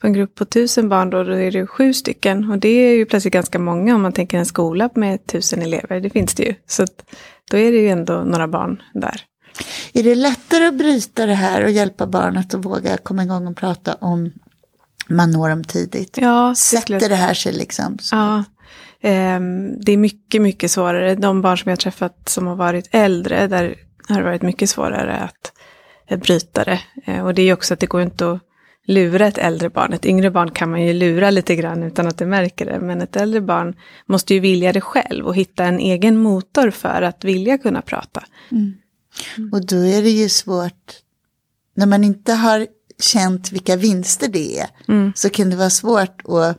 på 0.00 0.06
en 0.06 0.12
grupp 0.12 0.34
på 0.34 0.44
tusen 0.44 0.88
barn 0.88 1.10
då, 1.10 1.24
då 1.24 1.32
är 1.32 1.50
det 1.50 1.66
sju 1.66 1.94
stycken. 1.94 2.50
Och 2.50 2.58
det 2.58 2.68
är 2.68 2.94
ju 2.94 3.06
plötsligt 3.06 3.34
ganska 3.34 3.58
många 3.58 3.94
om 3.94 4.02
man 4.02 4.12
tänker 4.12 4.38
en 4.38 4.46
skola 4.46 4.90
med 4.94 5.26
tusen 5.26 5.62
elever. 5.62 6.00
Det 6.00 6.10
finns 6.10 6.34
det 6.34 6.42
ju. 6.42 6.54
Så 6.66 6.86
då 7.50 7.56
är 7.56 7.72
det 7.72 7.78
ju 7.78 7.88
ändå 7.88 8.12
några 8.12 8.48
barn 8.48 8.82
där. 8.94 9.20
Är 9.92 10.02
det 10.02 10.14
lättare 10.14 10.66
att 10.66 10.74
bryta 10.74 11.26
det 11.26 11.34
här 11.34 11.64
och 11.64 11.70
hjälpa 11.70 12.06
barnet 12.06 12.54
att 12.54 12.64
våga 12.64 12.96
komma 12.96 13.22
igång 13.22 13.46
och 13.46 13.56
prata 13.56 13.94
om 13.94 14.32
man 15.08 15.30
når 15.30 15.48
dem 15.48 15.64
tidigt? 15.64 16.18
Ja, 16.20 16.54
Sätter 16.54 17.08
det 17.08 17.14
här 17.14 17.34
sig 17.34 17.52
liksom? 17.52 17.98
Ja, 18.12 18.38
eh, 19.00 19.40
det 19.80 19.92
är 19.92 19.96
mycket, 19.96 20.42
mycket 20.42 20.70
svårare. 20.70 21.14
De 21.14 21.42
barn 21.42 21.58
som 21.58 21.70
jag 21.70 21.78
träffat 21.78 22.28
som 22.28 22.46
har 22.46 22.56
varit 22.56 22.88
äldre, 22.90 23.46
där 23.46 23.74
har 24.08 24.16
det 24.16 24.24
varit 24.24 24.42
mycket 24.42 24.70
svårare 24.70 25.16
att 25.16 26.20
bryta 26.20 26.64
det. 26.64 26.80
Eh, 27.06 27.24
och 27.24 27.34
det 27.34 27.42
är 27.42 27.52
också 27.52 27.74
att 27.74 27.80
det 27.80 27.86
går 27.86 28.02
inte 28.02 28.32
att 28.32 28.40
lura 28.88 29.26
ett 29.26 29.38
äldre 29.38 29.70
barn. 29.70 29.92
Ett 29.92 30.06
yngre 30.06 30.30
barn 30.30 30.50
kan 30.50 30.70
man 30.70 30.82
ju 30.82 30.92
lura 30.92 31.30
lite 31.30 31.56
grann 31.56 31.82
utan 31.82 32.06
att 32.06 32.18
det 32.18 32.26
märker 32.26 32.66
det. 32.66 32.80
Men 32.80 33.00
ett 33.00 33.16
äldre 33.16 33.40
barn 33.40 33.74
måste 34.06 34.34
ju 34.34 34.40
vilja 34.40 34.72
det 34.72 34.80
själv 34.80 35.26
och 35.26 35.36
hitta 35.36 35.64
en 35.64 35.78
egen 35.78 36.16
motor 36.16 36.70
för 36.70 37.02
att 37.02 37.24
vilja 37.24 37.58
kunna 37.58 37.82
prata. 37.82 38.24
Mm. 38.50 38.74
Och 39.52 39.66
då 39.66 39.76
är 39.76 40.02
det 40.02 40.10
ju 40.10 40.28
svårt, 40.28 40.92
när 41.76 41.86
man 41.86 42.04
inte 42.04 42.32
har 42.32 42.66
känt 43.02 43.52
vilka 43.52 43.76
vinster 43.76 44.28
det 44.28 44.58
är, 44.58 44.68
mm. 44.88 45.12
så 45.16 45.30
kan 45.30 45.50
det 45.50 45.56
vara 45.56 45.70
svårt 45.70 46.22
att 46.24 46.58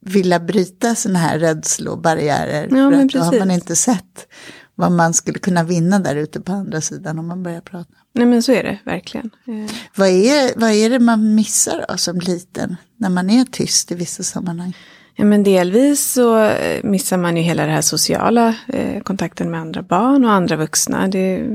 vilja 0.00 0.40
bryta 0.40 0.94
sådana 0.94 1.18
här 1.18 1.38
rädslobarriärer. 1.38 2.68
Ja, 2.70 2.90
för 2.90 3.02
att 3.02 3.12
då 3.12 3.18
har 3.18 3.38
man 3.38 3.50
inte 3.50 3.76
sett 3.76 4.26
vad 4.74 4.92
man 4.92 5.14
skulle 5.14 5.38
kunna 5.38 5.62
vinna 5.62 5.98
där 5.98 6.16
ute 6.16 6.40
på 6.40 6.52
andra 6.52 6.80
sidan 6.80 7.18
om 7.18 7.26
man 7.26 7.42
börjar 7.42 7.60
prata. 7.60 7.94
Nej 8.12 8.26
men 8.26 8.42
så 8.42 8.52
är 8.52 8.62
det 8.62 8.78
verkligen. 8.84 9.30
Eh. 9.46 9.74
Vad, 9.96 10.08
är, 10.08 10.60
vad 10.60 10.70
är 10.70 10.90
det 10.90 10.98
man 10.98 11.34
missar 11.34 11.84
då 11.88 11.96
som 11.96 12.20
liten 12.20 12.76
när 12.96 13.10
man 13.10 13.30
är 13.30 13.44
tyst 13.44 13.92
i 13.92 13.94
vissa 13.94 14.22
sammanhang? 14.22 14.76
Ja 15.16 15.24
men 15.24 15.42
delvis 15.42 16.12
så 16.12 16.44
eh, 16.44 16.84
missar 16.84 17.16
man 17.16 17.36
ju 17.36 17.42
hela 17.42 17.66
det 17.66 17.72
här 17.72 17.80
sociala 17.80 18.54
eh, 18.68 19.02
kontakten 19.02 19.50
med 19.50 19.60
andra 19.60 19.82
barn 19.82 20.24
och 20.24 20.32
andra 20.32 20.56
vuxna. 20.56 21.08
Det, 21.08 21.46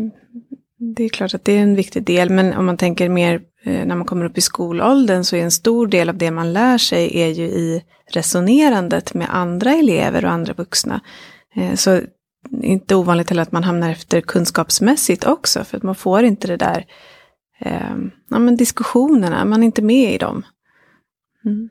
det 0.96 1.04
är 1.04 1.10
klart 1.10 1.34
att 1.34 1.46
det 1.46 1.54
är 1.54 1.62
en 1.62 1.76
viktig 1.76 2.04
del 2.04 2.30
men 2.30 2.54
om 2.54 2.66
man 2.66 2.78
tänker 2.78 3.10
mer 3.10 3.42
eh, 3.64 3.86
när 3.86 3.96
man 3.96 4.06
kommer 4.06 4.26
upp 4.26 4.38
i 4.38 4.42
skolåldern 4.42 5.24
så 5.24 5.36
är 5.36 5.44
en 5.44 5.52
stor 5.52 5.88
del 5.88 6.10
av 6.10 6.18
det 6.18 6.32
man 6.32 6.54
lär 6.54 6.78
sig 6.78 7.22
är 7.22 7.28
ju 7.28 7.44
i 7.44 7.84
resonerandet 8.12 9.14
med 9.14 9.28
andra 9.36 9.74
elever 9.74 10.26
och 10.26 10.32
andra 10.32 10.54
vuxna. 10.54 11.02
Eh, 11.56 11.76
så 11.76 12.02
inte 12.62 12.96
ovanligt 12.96 13.30
heller 13.30 13.42
att 13.42 13.52
man 13.52 13.64
hamnar 13.64 13.90
efter 13.90 14.22
kunskapsmässigt 14.22 15.24
också, 15.24 15.64
för 15.64 15.78
att 15.78 15.84
man 15.84 15.96
får 15.96 16.24
inte 16.24 16.48
det 16.48 16.58
där 16.58 16.86
eh, 17.60 17.96
ja, 18.30 18.40
men 18.40 18.56
diskussionerna, 18.56 19.46
man 19.46 19.64
är 19.64 19.66
inte 19.66 19.82
med 19.82 20.14
i 20.14 20.18
dem. 20.18 20.46
Mm. 21.46 21.70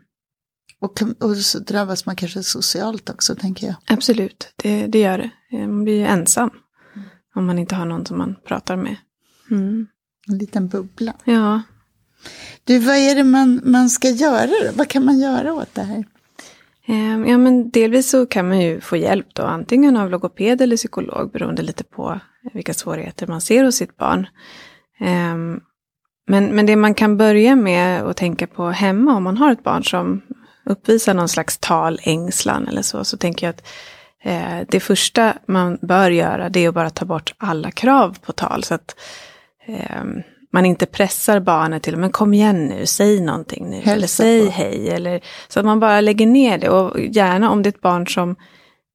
Och, 0.81 1.03
och 1.21 1.37
så 1.37 1.59
drabbas 1.59 2.07
man 2.07 2.17
kanske 2.17 2.43
socialt 2.43 3.11
också, 3.11 3.35
tänker 3.35 3.67
jag. 3.67 3.77
Absolut, 3.87 4.53
det, 4.57 4.87
det 4.87 4.99
gör 4.99 5.19
det. 5.19 5.31
Eh, 5.57 5.69
man 5.69 5.85
blir 5.85 5.95
ju 5.95 6.07
ensam 6.07 6.51
mm. 6.95 7.09
om 7.35 7.47
man 7.47 7.59
inte 7.59 7.75
har 7.75 7.87
någon 7.87 8.07
som 8.07 8.19
man 8.19 8.37
pratar 8.47 8.77
med. 8.77 8.97
Mm. 9.51 9.87
En 10.29 10.39
liten 10.39 10.69
bubbla. 10.69 11.15
Ja. 11.25 11.63
Du, 12.65 12.79
vad 12.79 12.97
är 12.97 13.15
det 13.15 13.25
man, 13.25 13.61
man 13.65 13.91
ska 13.91 14.09
göra? 14.09 14.73
Vad 14.75 14.89
kan 14.89 15.05
man 15.05 15.19
göra 15.19 15.53
åt 15.53 15.75
det 15.75 15.83
här? 15.83 16.05
Ehm, 16.89 17.27
ja, 17.27 17.39
men 17.39 17.71
delvis 17.71 18.11
så 18.11 18.27
kan 18.27 18.49
man 18.49 18.61
ju 18.61 18.81
få 18.81 18.97
hjälp 18.97 19.27
då, 19.33 19.43
antingen 19.43 19.97
av 19.97 20.11
logoped 20.11 20.61
eller 20.61 20.77
psykolog, 20.77 21.31
beroende 21.33 21.63
lite 21.63 21.85
på 21.85 22.21
vilka 22.53 22.75
svårigheter 22.75 23.27
man 23.27 23.41
ser 23.41 23.65
hos 23.65 23.77
sitt 23.77 23.97
barn. 23.97 24.27
Ehm, 25.01 25.61
men, 26.27 26.47
men 26.47 26.67
det 26.67 26.77
man 26.77 26.95
kan 26.95 27.17
börja 27.17 27.57
med 27.57 28.03
att 28.03 28.17
tänka 28.17 28.47
på 28.47 28.69
hemma, 28.69 29.17
om 29.17 29.23
man 29.23 29.37
har 29.37 29.53
ett 29.53 29.65
barn 29.65 29.85
som 29.85 30.23
uppvisar 30.65 31.15
någon 31.15 31.29
slags 31.29 31.59
talängslan 31.59 32.69
eller 32.69 32.83
så, 32.83 33.05
så 33.05 33.17
tänker 33.17 33.47
jag 33.47 33.55
att 33.55 33.67
eh, 34.23 34.67
det 34.69 34.81
första 34.81 35.35
man 35.47 35.79
bör 35.83 36.11
göra, 36.11 36.49
det 36.49 36.61
är 36.61 36.69
att 36.69 36.75
bara 36.75 36.91
ta 36.91 37.05
bort 37.05 37.35
alla 37.39 37.71
krav 37.71 38.19
på 38.23 38.33
tal. 38.33 38.65
Så 38.65 38.75
att 38.75 38.97
ehm, 39.67 40.23
man 40.51 40.67
inte 40.67 40.87
pressar 40.87 41.41
barnet 41.41 41.83
till, 41.83 41.97
men 41.97 42.11
kom 42.11 42.35
igen 42.35 42.67
nu, 42.67 42.87
säg 42.87 43.21
någonting 43.21 43.71
nu, 43.71 43.77
Hälsa 43.77 43.93
eller 43.93 44.07
säg 44.07 44.47
på. 44.47 44.53
hej, 44.53 44.91
eller 44.91 45.21
så 45.49 45.61
att 45.61 45.67
man 45.67 45.81
bara 45.81 46.01
lägger 46.01 46.27
ner 46.27 46.59
det. 46.59 46.69
Och 46.69 47.01
gärna 47.01 47.51
om 47.51 47.63
det 47.63 47.69
är 47.69 47.73
ett 47.73 47.81
barn 47.81 48.07
som 48.07 48.37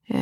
eh, 0.09 0.17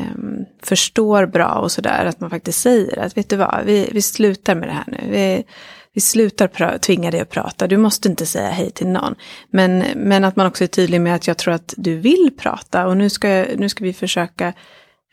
förstår 0.64 1.26
bra 1.26 1.54
och 1.54 1.72
sådär, 1.72 2.06
att 2.06 2.20
man 2.20 2.30
faktiskt 2.30 2.62
säger 2.62 3.00
att 3.00 3.18
vet 3.18 3.30
du 3.30 3.36
vad, 3.36 3.62
vi, 3.66 3.90
vi 3.92 4.02
slutar 4.02 4.56
med 4.56 4.68
det 4.68 4.74
här 4.74 4.86
nu, 4.88 4.98
vi, 5.10 5.44
vi 5.94 6.02
slutar 6.02 6.78
tvinga 6.78 7.12
dig 7.12 7.20
att 7.20 7.30
prata, 7.30 7.68
du 7.68 7.78
måste 7.78 8.10
inte 8.10 8.26
säga 8.26 8.50
hej 8.50 8.72
till 8.72 8.88
någon. 8.88 9.16
Men, 9.50 9.84
men 9.96 10.24
att 10.24 10.36
man 10.36 10.48
också 10.48 10.64
är 10.64 10.68
tydlig 10.68 11.02
med 11.02 11.16
att 11.16 11.28
jag 11.28 11.38
tror 11.38 11.54
att 11.54 11.74
du 11.78 11.98
vill 11.98 12.32
prata 12.38 12.88
och 12.88 12.98
nu 12.98 13.10
ska, 13.10 13.46
nu 13.58 13.70
ska 13.70 13.84
vi 13.84 13.94
försöka 13.94 14.54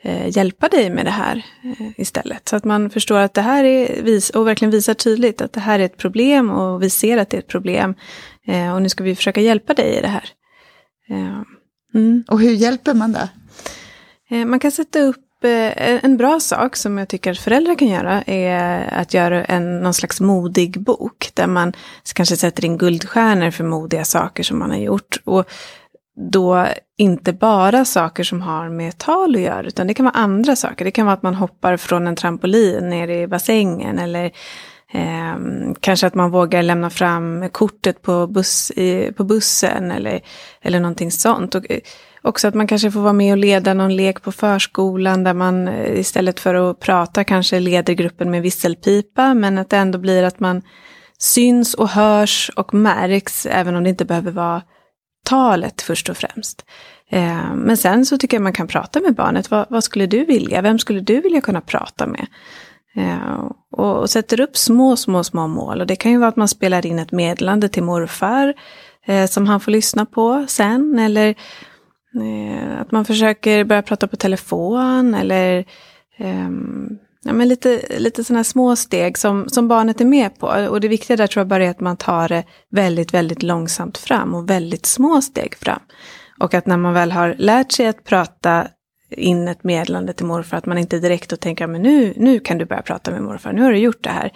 eh, 0.03 0.37
hjälpa 0.37 0.69
dig 0.69 0.91
med 0.91 1.07
det 1.07 1.11
här 1.11 1.45
eh, 1.65 1.87
istället. 1.97 2.49
Så 2.49 2.57
att 2.57 2.65
man 2.65 2.91
förstår 2.91 3.19
att 3.19 3.35
det 3.35 3.43
här 3.43 3.65
är, 3.65 4.03
vis 4.03 4.31
och 4.31 4.47
verkligen 4.47 4.71
visar 4.71 4.95
tydligt 4.95 5.41
att 5.41 5.53
det 5.53 5.61
här 5.61 5.79
är 5.79 5.85
ett 5.85 5.97
problem 5.97 6.51
och 6.51 6.83
vi 6.83 6.91
ser 6.91 7.19
att 7.19 7.31
det 7.31 7.37
är 7.37 7.39
ett 7.39 7.49
problem. 7.49 7.95
Eh, 8.47 8.75
och 8.75 8.83
nu 8.83 8.89
ska 8.89 9.05
vi 9.05 9.17
försöka 9.17 9.41
hjälpa 9.41 9.75
dig 9.75 9.99
i 9.99 10.01
det 10.01 10.09
här. 10.09 10.31
Mm. 11.95 12.25
Och 12.29 12.41
hur 12.41 12.53
hjälper 12.53 12.95
man 12.95 13.13
då? 13.13 13.29
Eh, 14.37 14.45
man 14.45 14.61
kan 14.61 14.71
sätta 14.71 15.01
upp 15.01 15.25
en 15.41 16.17
bra 16.17 16.41
sak 16.41 16.77
som 16.77 16.99
jag 16.99 17.09
tycker 17.09 17.31
att 17.31 17.39
föräldrar 17.39 17.75
kan 17.75 17.89
göra 17.89 18.23
är 18.23 18.95
att 18.95 19.15
göra 19.15 19.45
en, 19.45 19.81
någon 19.81 19.95
slags 19.95 20.21
modig 20.21 20.81
bok. 20.81 21.31
Där 21.35 21.47
man 21.47 21.73
kanske 22.15 22.37
sätter 22.37 22.65
in 22.65 22.79
guldstjärnor 22.79 23.51
för 23.51 23.65
modiga 23.65 24.05
saker 24.05 24.43
som 24.43 24.59
man 24.59 24.71
har 24.71 24.79
gjort. 24.79 25.21
Och 25.25 25.49
då 26.19 26.67
inte 26.97 27.33
bara 27.33 27.85
saker 27.85 28.25
som 28.25 28.41
har 28.41 28.69
med 28.69 28.99
tal 28.99 29.37
att 29.37 29.43
göra, 29.43 29.67
utan 29.67 29.87
det 29.87 29.95
kan 29.95 30.05
vara 30.05 30.15
andra 30.15 30.57
saker. 30.57 30.85
Det 30.85 30.91
kan 30.91 31.07
vara 31.07 31.15
att 31.15 31.23
man 31.23 31.35
hoppar 31.35 31.77
från 31.77 32.07
en 32.07 32.17
trampolin 32.17 32.89
ner 32.89 33.09
i 33.09 33.27
bassängen 33.27 33.99
eller 33.99 34.25
eh, 34.93 35.37
kanske 35.81 36.07
att 36.07 36.15
man 36.15 36.31
vågar 36.31 36.63
lämna 36.63 36.91
fram 36.91 37.49
kortet 37.53 38.03
på, 38.03 38.27
buss, 38.27 38.71
i, 38.71 39.13
på 39.17 39.25
bussen 39.25 39.91
eller, 39.91 40.21
eller 40.63 40.81
någonting 40.81 41.11
sånt. 41.11 41.55
Och, 41.55 41.71
eh, 41.71 41.81
också 42.23 42.49
att 42.49 42.55
man 42.55 42.67
kanske 42.67 42.91
får 42.91 43.01
vara 43.01 43.13
med 43.13 43.33
och 43.33 43.39
leda 43.39 43.75
någon 43.75 43.97
lek 43.97 44.23
på 44.23 44.33
förskolan 44.33 45.25
där 45.25 45.35
man 45.35 45.69
eh, 45.69 45.99
istället 46.01 46.41
för 46.41 46.55
att 46.55 46.81
prata 46.81 47.25
kanske 47.25 47.61
leder 47.61 47.95
gruppen 47.95 48.31
med 48.31 48.43
visselpipa, 48.43 49.35
men 49.35 49.59
att 49.59 49.71
det 49.71 49.77
ändå 49.77 49.99
blir 49.99 50.23
att 50.23 50.41
man 50.41 50.63
syns 51.19 51.75
och 51.75 51.89
hörs 51.89 52.51
och 52.57 52.75
märks, 52.75 53.47
även 53.47 53.77
om 53.77 53.85
det 53.85 53.91
inte 53.91 54.05
behöver 54.05 54.33
vara 54.33 54.63
talet 55.29 55.83
först 55.83 56.09
och 56.09 56.17
främst. 56.17 56.65
Eh, 57.11 57.55
men 57.55 57.77
sen 57.77 58.07
så 58.07 58.19
tycker 58.19 58.37
jag 58.37 58.43
man 58.43 58.53
kan 58.53 58.67
prata 58.67 59.01
med 59.01 59.15
barnet. 59.15 59.51
Vad, 59.51 59.67
vad, 59.69 59.85
skulle 59.85 60.07
du 60.07 60.25
vilja? 60.25 60.63
Vem 60.63 60.79
skulle 60.79 61.01
du 61.01 61.21
vilja 61.21 61.41
kunna 61.41 61.61
prata 61.61 62.07
med? 62.07 62.27
Eh, 62.97 63.45
och, 63.71 64.01
och, 64.01 64.11
sätter 64.11 64.41
upp 64.41 64.57
små, 64.57 64.97
små, 64.97 65.25
små 65.25 65.47
mål. 65.47 65.81
Och 65.81 65.87
det 65.87 65.97
kan 65.97 66.13
ju 66.13 66.19
vara 66.19 66.29
att 66.29 66.37
man 66.37 66.49
spelar 66.49 66.87
in 66.87 66.99
ett 66.99 67.13
meddelande 67.13 67.69
till 67.69 67.83
morfar 67.83 68.55
eh, 69.07 69.27
som 69.27 69.47
han 69.47 69.61
får 69.61 69.73
lyssna 69.73 70.07
på 70.07 70.45
sen. 70.49 70.99
Eller 70.99 71.29
eh, 72.21 72.81
att 72.81 72.93
man 72.93 73.05
försöker 73.05 73.65
börja 73.65 73.83
prata 73.83 74.09
på 74.09 74.17
telefon. 74.17 75.15
Eller 75.15 75.65
ehm, 76.19 76.99
ja, 77.29 77.35
men 77.35 77.49
lite, 77.49 77.83
lite 77.99 78.25
sådana 78.25 78.45
små 78.45 78.77
steg 78.77 79.19
som, 79.19 79.49
som 79.49 79.69
barnet 79.69 80.01
är 80.01 80.05
med 80.05 80.39
på. 80.39 80.47
Och 80.47 80.81
det 80.81 80.89
viktiga 80.89 81.17
där 81.17 81.27
tror 81.27 81.41
jag 81.41 81.49
bara 81.49 81.65
är 81.65 81.71
att 81.71 81.81
man 81.81 81.97
tar 81.97 82.29
det 82.29 82.45
väldigt, 82.71 83.15
väldigt 83.15 83.43
långsamt 83.43 83.99
fram 83.99 84.35
och 84.35 84.51
väldigt 84.51 84.87
små 84.87 85.23
steg 85.23 85.55
fram. 85.55 85.81
Och 86.41 86.55
att 86.55 86.67
när 86.67 86.77
man 86.77 86.95
väl 86.95 87.13
har 87.13 87.35
lärt 87.39 87.73
sig 87.73 87.87
att 87.87 88.05
prata 88.05 88.69
in 89.11 89.49
ett 89.49 89.65
meddelande 89.65 90.13
till 90.13 90.27
morfar, 90.27 90.57
att 90.57 90.67
man 90.67 90.79
inte 90.79 90.99
direkt 90.99 91.33
och 91.33 91.41
tänker, 91.41 91.67
men 91.67 91.83
nu, 91.83 92.15
nu 92.17 92.41
kan 92.41 92.59
du 92.59 92.65
börja 92.65 92.83
prata 92.83 93.11
med 93.11 93.23
morfar, 93.23 93.53
nu 93.53 93.63
har 93.63 93.73
du 93.73 93.79
gjort 93.79 94.05
det 94.05 94.11
här. 94.11 94.33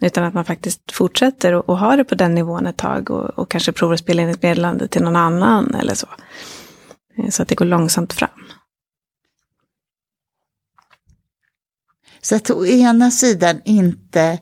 Utan 0.00 0.24
att 0.24 0.34
man 0.34 0.44
faktiskt 0.44 0.92
fortsätter 0.92 1.52
och, 1.52 1.68
och 1.68 1.78
har 1.78 1.96
det 1.96 2.04
på 2.04 2.14
den 2.14 2.34
nivån 2.34 2.66
ett 2.66 2.76
tag 2.76 3.10
och, 3.10 3.38
och 3.38 3.50
kanske 3.50 3.72
provar 3.72 3.94
att 3.94 4.00
spela 4.00 4.22
in 4.22 4.28
ett 4.28 4.42
meddelande 4.42 4.88
till 4.88 5.02
någon 5.02 5.16
annan 5.16 5.74
eller 5.74 5.94
så. 5.94 6.06
Så 7.30 7.42
att 7.42 7.48
det 7.48 7.54
går 7.54 7.64
långsamt 7.64 8.12
fram. 8.12 8.43
Så 12.24 12.36
att 12.36 12.50
å 12.50 12.66
ena 12.66 13.10
sidan 13.10 13.60
inte 13.64 14.38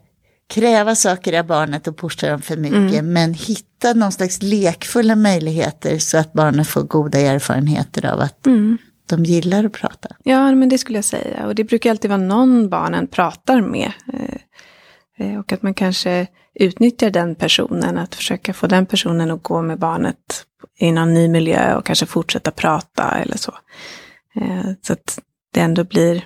kräva 0.48 0.94
saker 0.94 1.38
av 1.38 1.46
barnet 1.46 1.88
och 1.88 1.96
pusha 1.96 2.28
dem 2.28 2.42
för 2.42 2.56
mycket, 2.56 2.78
mm. 2.78 3.12
men 3.12 3.34
hitta 3.34 3.94
någon 3.94 4.12
slags 4.12 4.42
lekfulla 4.42 5.16
möjligheter 5.16 5.98
så 5.98 6.18
att 6.18 6.32
barnen 6.32 6.64
får 6.64 6.82
goda 6.82 7.18
erfarenheter 7.18 8.06
av 8.06 8.20
att 8.20 8.46
mm. 8.46 8.78
de 9.08 9.24
gillar 9.24 9.64
att 9.64 9.72
prata. 9.72 10.08
Ja, 10.22 10.54
men 10.54 10.68
det 10.68 10.78
skulle 10.78 10.98
jag 10.98 11.04
säga. 11.04 11.46
Och 11.46 11.54
det 11.54 11.64
brukar 11.64 11.90
alltid 11.90 12.10
vara 12.10 12.20
någon 12.20 12.68
barnen 12.68 13.06
pratar 13.06 13.60
med. 13.60 13.92
Eh, 14.12 15.26
eh, 15.26 15.38
och 15.38 15.52
att 15.52 15.62
man 15.62 15.74
kanske 15.74 16.26
utnyttjar 16.54 17.10
den 17.10 17.34
personen, 17.34 17.98
att 17.98 18.14
försöka 18.14 18.54
få 18.54 18.66
den 18.66 18.86
personen 18.86 19.30
att 19.30 19.42
gå 19.42 19.62
med 19.62 19.78
barnet 19.78 20.44
i 20.78 20.92
någon 20.92 21.14
ny 21.14 21.28
miljö 21.28 21.74
och 21.74 21.86
kanske 21.86 22.06
fortsätta 22.06 22.50
prata 22.50 23.10
eller 23.10 23.36
så. 23.36 23.54
Eh, 24.36 24.70
så 24.82 24.92
att 24.92 25.18
det 25.54 25.60
ändå 25.60 25.84
blir 25.84 26.24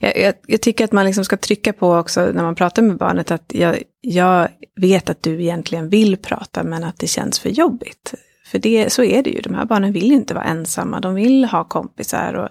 jag, 0.00 0.18
jag, 0.18 0.34
jag, 0.46 0.60
tycker 0.60 0.84
att 0.84 0.92
man 0.92 1.06
liksom 1.06 1.24
ska 1.24 1.36
trycka 1.36 1.72
på 1.72 1.94
också 1.94 2.20
när 2.20 2.42
man 2.42 2.54
pratar 2.54 2.82
med 2.82 2.96
barnet 2.96 3.30
att 3.30 3.52
jag, 3.54 3.82
jag 4.00 4.48
vet 4.80 5.10
att 5.10 5.22
du 5.22 5.42
egentligen 5.42 5.88
vill 5.88 6.16
prata 6.16 6.64
men 6.64 6.84
att 6.84 6.98
det 6.98 7.06
känns 7.06 7.38
för 7.38 7.48
jobbigt. 7.48 8.14
För 8.46 8.58
det, 8.58 8.92
så 8.92 9.04
är 9.04 9.22
det 9.22 9.30
ju, 9.30 9.40
de 9.40 9.54
här 9.54 9.64
barnen 9.64 9.92
vill 9.92 10.12
inte 10.12 10.34
vara 10.34 10.44
ensamma, 10.44 11.00
de 11.00 11.14
vill 11.14 11.44
ha 11.44 11.64
kompisar 11.64 12.34
och 12.34 12.48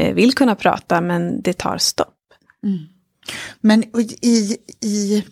eh, 0.00 0.14
vill 0.14 0.34
kunna 0.34 0.54
prata, 0.54 1.00
men 1.00 1.42
det 1.42 1.52
tar 1.52 1.78
stopp. 1.78 2.14
Mm. 2.62 2.78
Men 3.60 3.84
i, 4.22 4.56
i 4.80 5.24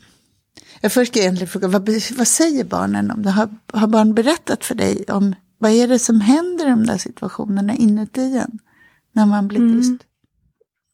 jag 0.80 0.92
först 0.92 1.12
ska 1.12 1.20
egentligen 1.20 1.48
fråga, 1.48 1.68
vad, 1.68 1.90
vad 2.16 2.28
säger 2.28 2.64
barnen 2.64 3.10
om 3.10 3.22
det? 3.22 3.30
Har, 3.30 3.48
har 3.72 3.86
barn 3.86 4.14
berättat 4.14 4.64
för 4.64 4.74
dig 4.74 5.04
om 5.08 5.34
vad 5.58 5.70
är 5.70 5.88
det 5.88 5.98
som 5.98 6.20
händer 6.20 6.66
i 6.66 6.70
de 6.70 6.86
där 6.86 6.98
situationerna 6.98 7.74
inuti 7.74 8.36
en? 8.38 8.58
När 9.12 9.26
man 9.26 9.48
blir 9.48 9.58
tyst? 9.58 9.88
Mm. 9.88 9.98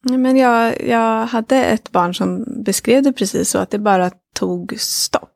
Men 0.02 0.36
jag, 0.36 0.88
jag 0.88 1.26
hade 1.26 1.64
ett 1.64 1.92
barn 1.92 2.14
som 2.14 2.44
beskrev 2.64 3.02
det 3.02 3.12
precis 3.12 3.50
så, 3.50 3.58
att 3.58 3.70
det 3.70 3.78
bara 3.78 4.10
tog 4.34 4.74
stopp. 4.78 5.28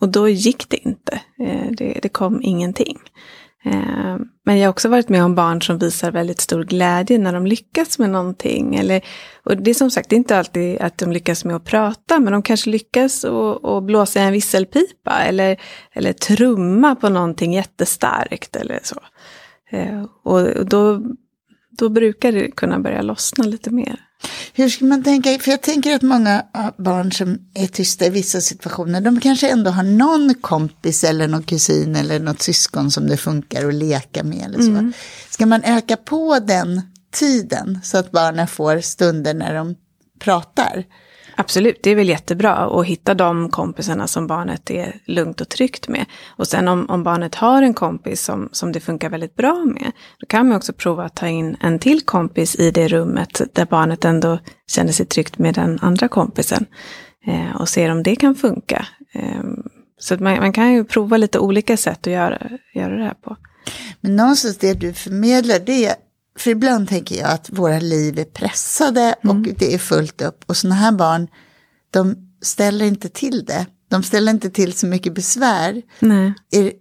Och 0.00 0.08
då 0.08 0.28
gick 0.28 0.68
det 0.68 0.76
inte. 0.76 1.20
Eh, 1.38 1.70
det, 1.70 1.98
det 2.02 2.08
kom 2.08 2.42
ingenting. 2.42 2.98
Eh, 3.64 4.16
men 4.44 4.58
jag 4.58 4.64
har 4.64 4.70
också 4.70 4.88
varit 4.88 5.08
med 5.08 5.24
om 5.24 5.34
barn 5.34 5.62
som 5.62 5.78
visar 5.78 6.10
väldigt 6.10 6.40
stor 6.40 6.64
glädje 6.64 7.18
när 7.18 7.32
de 7.32 7.46
lyckas 7.46 7.98
med 7.98 8.10
någonting. 8.10 8.74
Eller, 8.74 9.04
och 9.44 9.56
det 9.56 9.70
är 9.70 9.74
som 9.74 9.90
sagt 9.90 10.12
inte 10.12 10.38
alltid 10.38 10.80
att 10.80 10.98
de 10.98 11.12
lyckas 11.12 11.44
med 11.44 11.56
att 11.56 11.64
prata, 11.64 12.20
men 12.20 12.32
de 12.32 12.42
kanske 12.42 12.70
lyckas 12.70 13.24
att 13.24 13.82
blåsa 13.82 14.20
i 14.20 14.22
en 14.22 14.32
visselpipa 14.32 15.18
eller, 15.22 15.60
eller 15.92 16.12
trumma 16.12 16.94
på 16.94 17.08
någonting 17.08 17.52
jättestarkt 17.52 18.56
eller 18.56 18.80
så. 18.82 19.00
Eh, 19.70 20.04
och 20.22 20.66
då, 20.66 21.02
då 21.78 21.88
brukar 21.88 22.32
det 22.32 22.50
kunna 22.50 22.78
börja 22.78 23.02
lossna 23.02 23.44
lite 23.44 23.70
mer. 23.70 24.09
Hur 24.52 24.68
ska 24.68 24.84
man 24.84 25.04
tänka? 25.04 25.38
För 25.38 25.50
jag 25.50 25.60
tänker 25.60 25.94
att 25.94 26.02
många 26.02 26.44
barn 26.78 27.12
som 27.12 27.38
är 27.54 27.66
tysta 27.66 28.06
i 28.06 28.10
vissa 28.10 28.40
situationer, 28.40 29.00
de 29.00 29.20
kanske 29.20 29.50
ändå 29.50 29.70
har 29.70 29.82
någon 29.82 30.34
kompis 30.34 31.04
eller 31.04 31.28
någon 31.28 31.42
kusin 31.42 31.96
eller 31.96 32.20
något 32.20 32.42
syskon 32.42 32.90
som 32.90 33.06
det 33.06 33.16
funkar 33.16 33.68
att 33.68 33.74
leka 33.74 34.24
med 34.24 34.44
eller 34.44 34.58
så. 34.58 34.70
Mm. 34.70 34.92
Ska 35.30 35.46
man 35.46 35.64
öka 35.64 35.96
på 35.96 36.38
den 36.38 36.82
tiden 37.12 37.80
så 37.84 37.98
att 37.98 38.10
barnen 38.10 38.48
får 38.48 38.80
stunder 38.80 39.34
när 39.34 39.54
de 39.54 39.74
pratar? 40.18 40.84
Absolut, 41.40 41.82
det 41.82 41.90
är 41.90 41.96
väl 41.96 42.08
jättebra 42.08 42.52
att 42.54 42.86
hitta 42.86 43.14
de 43.14 43.50
kompisarna 43.50 44.06
som 44.06 44.26
barnet 44.26 44.70
är 44.70 45.00
lugnt 45.06 45.40
och 45.40 45.48
tryggt 45.48 45.88
med. 45.88 46.04
Och 46.36 46.46
sen 46.46 46.68
om, 46.68 46.86
om 46.90 47.02
barnet 47.02 47.34
har 47.34 47.62
en 47.62 47.74
kompis 47.74 48.22
som, 48.22 48.48
som 48.52 48.72
det 48.72 48.80
funkar 48.80 49.10
väldigt 49.10 49.36
bra 49.36 49.64
med, 49.64 49.92
då 50.18 50.26
kan 50.26 50.48
man 50.48 50.56
också 50.56 50.72
prova 50.72 51.04
att 51.04 51.16
ta 51.16 51.28
in 51.28 51.56
en 51.60 51.78
till 51.78 52.00
kompis 52.00 52.56
i 52.56 52.70
det 52.70 52.88
rummet 52.88 53.40
där 53.52 53.66
barnet 53.66 54.04
ändå 54.04 54.38
känner 54.66 54.92
sig 54.92 55.06
tryggt 55.06 55.38
med 55.38 55.54
den 55.54 55.78
andra 55.82 56.08
kompisen. 56.08 56.66
Eh, 57.26 57.60
och 57.60 57.68
se 57.68 57.90
om 57.90 58.02
det 58.02 58.16
kan 58.16 58.34
funka. 58.34 58.86
Eh, 59.14 59.44
så 59.98 60.14
man, 60.14 60.36
man, 60.36 60.52
kan 60.52 60.72
ju 60.72 60.84
prova 60.84 61.16
lite 61.16 61.38
olika 61.38 61.76
sätt 61.76 62.06
att 62.06 62.12
göra, 62.12 62.38
göra 62.74 62.96
det 62.96 63.04
här 63.04 63.14
på. 63.22 63.36
Men 64.00 64.16
någonstans 64.16 64.58
det 64.58 64.74
du 64.74 64.92
förmedlar, 64.92 65.58
det 65.58 65.84
är 65.84 65.94
för 66.38 66.50
ibland 66.50 66.88
tänker 66.88 67.16
jag 67.16 67.30
att 67.30 67.50
våra 67.50 67.78
liv 67.78 68.18
är 68.18 68.24
pressade 68.24 69.14
och 69.22 69.30
mm. 69.30 69.54
det 69.58 69.74
är 69.74 69.78
fullt 69.78 70.22
upp. 70.22 70.44
Och 70.46 70.56
sådana 70.56 70.74
här 70.74 70.92
barn, 70.92 71.28
de 71.90 72.16
ställer 72.42 72.84
inte 72.84 73.08
till 73.08 73.44
det. 73.44 73.66
De 73.88 74.02
ställer 74.02 74.32
inte 74.32 74.50
till 74.50 74.72
så 74.72 74.86
mycket 74.86 75.14
besvär. 75.14 75.82
Nej. 76.00 76.34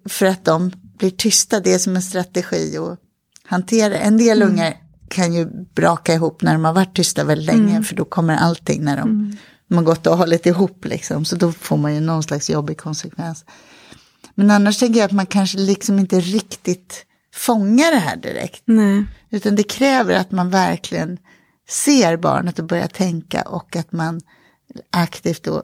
För 0.09 0.25
att 0.25 0.45
de 0.45 0.71
blir 0.97 1.09
tysta, 1.09 1.59
det 1.59 1.73
är 1.73 1.79
som 1.79 1.95
en 1.95 2.01
strategi 2.01 2.77
att 2.77 2.99
hantera. 3.43 3.97
En 3.97 4.17
del 4.17 4.41
mm. 4.41 4.53
ungar 4.53 4.75
kan 5.09 5.33
ju 5.33 5.45
braka 5.75 6.13
ihop 6.13 6.41
när 6.41 6.53
de 6.53 6.65
har 6.65 6.73
varit 6.73 6.95
tysta 6.95 7.23
väldigt 7.23 7.47
länge. 7.47 7.71
Mm. 7.71 7.83
För 7.83 7.95
då 7.95 8.05
kommer 8.05 8.35
allting 8.35 8.83
när 8.83 8.97
de, 8.97 9.09
mm. 9.09 9.37
de 9.67 9.77
har 9.77 9.83
gått 9.83 10.07
och 10.07 10.17
hållit 10.17 10.45
ihop. 10.45 10.85
Liksom. 10.85 11.25
Så 11.25 11.35
då 11.35 11.51
får 11.51 11.77
man 11.77 11.95
ju 11.95 11.99
någon 11.99 12.23
slags 12.23 12.49
jobbig 12.49 12.77
konsekvens. 12.77 13.45
Men 14.35 14.51
annars 14.51 14.77
tänker 14.77 14.99
jag 14.99 15.05
att 15.05 15.11
man 15.11 15.25
kanske 15.25 15.57
liksom 15.57 15.99
inte 15.99 16.19
riktigt 16.19 17.05
fånga 17.39 17.89
det 17.91 17.97
här 17.97 18.15
direkt. 18.15 18.63
Nej. 18.65 19.05
Utan 19.29 19.55
det 19.55 19.63
kräver 19.63 20.15
att 20.15 20.31
man 20.31 20.49
verkligen 20.49 21.17
ser 21.69 22.17
barnet 22.17 22.59
och 22.59 22.65
börjar 22.65 22.87
tänka 22.87 23.41
och 23.41 23.75
att 23.75 23.91
man 23.91 24.21
aktivt 24.91 25.43
då 25.43 25.63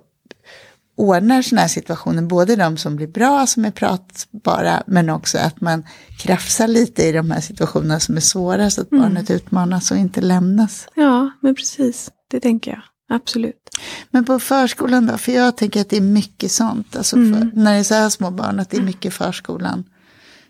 ordnar 0.97 1.41
sådana 1.41 1.61
här 1.61 1.67
situationer, 1.67 2.21
både 2.21 2.55
de 2.55 2.77
som 2.77 2.95
blir 2.95 3.07
bra, 3.07 3.47
som 3.47 3.65
är 3.65 3.71
pratbara, 3.71 4.83
men 4.87 5.09
också 5.09 5.37
att 5.37 5.61
man 5.61 5.83
krafsar 6.19 6.67
lite 6.67 7.03
i 7.03 7.11
de 7.11 7.31
här 7.31 7.41
situationerna 7.41 7.99
som 7.99 8.17
är 8.17 8.21
svåra, 8.21 8.69
så 8.69 8.81
att 8.81 8.91
mm. 8.91 9.03
barnet 9.03 9.31
utmanas 9.31 9.91
och 9.91 9.97
inte 9.97 10.21
lämnas. 10.21 10.87
Ja, 10.95 11.31
men 11.41 11.55
precis, 11.55 12.11
det 12.31 12.39
tänker 12.39 12.71
jag. 12.71 12.81
Absolut. 13.09 13.69
Men 14.11 14.25
på 14.25 14.39
förskolan 14.39 15.05
då? 15.05 15.17
För 15.17 15.31
jag 15.31 15.57
tänker 15.57 15.81
att 15.81 15.89
det 15.89 15.97
är 15.97 16.01
mycket 16.01 16.51
sånt, 16.51 16.95
alltså 16.95 17.15
mm. 17.15 17.51
när 17.53 17.73
det 17.73 17.79
är 17.79 17.83
så 17.83 17.93
här 17.93 18.09
små 18.09 18.31
barn, 18.31 18.59
att 18.59 18.69
det 18.69 18.77
är 18.77 18.81
mycket 18.81 19.13
förskolan 19.13 19.83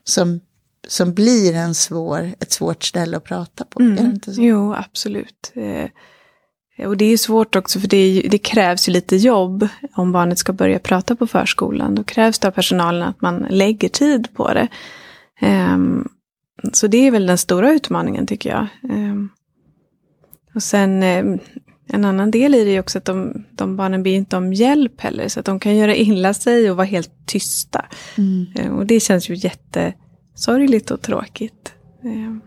som 0.03 0.39
som 0.87 1.13
blir 1.13 1.55
en 1.55 1.75
svår, 1.75 2.31
ett 2.39 2.51
svårt 2.51 2.83
ställe 2.83 3.17
att 3.17 3.23
prata 3.23 3.65
på. 3.65 3.79
Mm. 3.79 3.97
Är 3.97 4.01
det 4.01 4.09
inte 4.09 4.33
så? 4.33 4.41
Jo, 4.41 4.73
absolut. 4.73 5.51
Eh, 5.55 5.89
och 6.87 6.97
det 6.97 7.05
är 7.05 7.17
svårt 7.17 7.55
också 7.55 7.79
för 7.79 7.87
det, 7.87 8.27
det, 8.31 8.37
krävs 8.37 8.89
ju 8.89 8.93
lite 8.93 9.15
jobb 9.15 9.67
om 9.95 10.11
barnet 10.11 10.37
ska 10.37 10.53
börja 10.53 10.79
prata 10.79 11.15
på 11.15 11.27
förskolan. 11.27 11.95
Då 11.95 12.03
krävs 12.03 12.39
det 12.39 12.47
av 12.47 12.51
personalen 12.51 13.03
att 13.03 13.21
man 13.21 13.47
lägger 13.49 13.89
tid 13.89 14.27
på 14.33 14.53
det. 14.53 14.67
Um, 15.41 16.09
så 16.73 16.87
det 16.87 16.97
är 16.97 17.11
väl 17.11 17.25
den 17.25 17.37
stora 17.37 17.71
utmaningen 17.71 18.27
tycker 18.27 18.49
jag. 18.49 18.67
Um, 18.83 19.29
och 20.55 20.63
sen 20.63 21.03
um, 21.03 21.39
en 21.87 22.05
annan 22.05 22.31
del 22.31 22.55
i 22.55 22.65
det 22.65 22.71
är 22.71 22.79
också 22.79 22.97
att 22.97 23.05
de, 23.05 23.45
de 23.51 23.75
barnen 23.75 24.03
ber 24.03 24.11
inte 24.11 24.37
om 24.37 24.53
hjälp 24.53 25.01
heller. 25.01 25.27
Så 25.27 25.39
att 25.39 25.45
de 25.45 25.59
kan 25.59 25.75
göra 25.75 25.95
illa 25.95 26.33
sig 26.33 26.71
och 26.71 26.77
vara 26.77 26.87
helt 26.87 27.25
tysta. 27.25 27.85
Mm. 28.17 28.75
och 28.77 28.85
det 28.85 28.99
känns 28.99 29.29
ju 29.29 29.35
jätte 29.35 29.93
sorgligt 30.35 30.91
och 30.91 31.01
tråkigt. 31.01 31.73
Eh, 32.03 32.37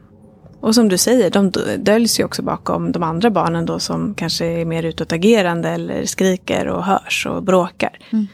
och 0.60 0.74
som 0.74 0.88
du 0.88 0.98
säger, 0.98 1.30
de 1.30 1.52
döljs 1.78 2.20
ju 2.20 2.24
också 2.24 2.42
bakom 2.42 2.92
de 2.92 3.02
andra 3.02 3.30
barnen 3.30 3.66
då 3.66 3.78
som 3.78 4.14
kanske 4.14 4.46
är 4.46 4.64
mer 4.64 4.82
utåtagerande 4.82 5.68
eller 5.68 6.04
skriker 6.04 6.66
och 6.66 6.84
hörs 6.84 7.26
och 7.26 7.42
bråkar. 7.42 7.98
Mm. 8.10 8.26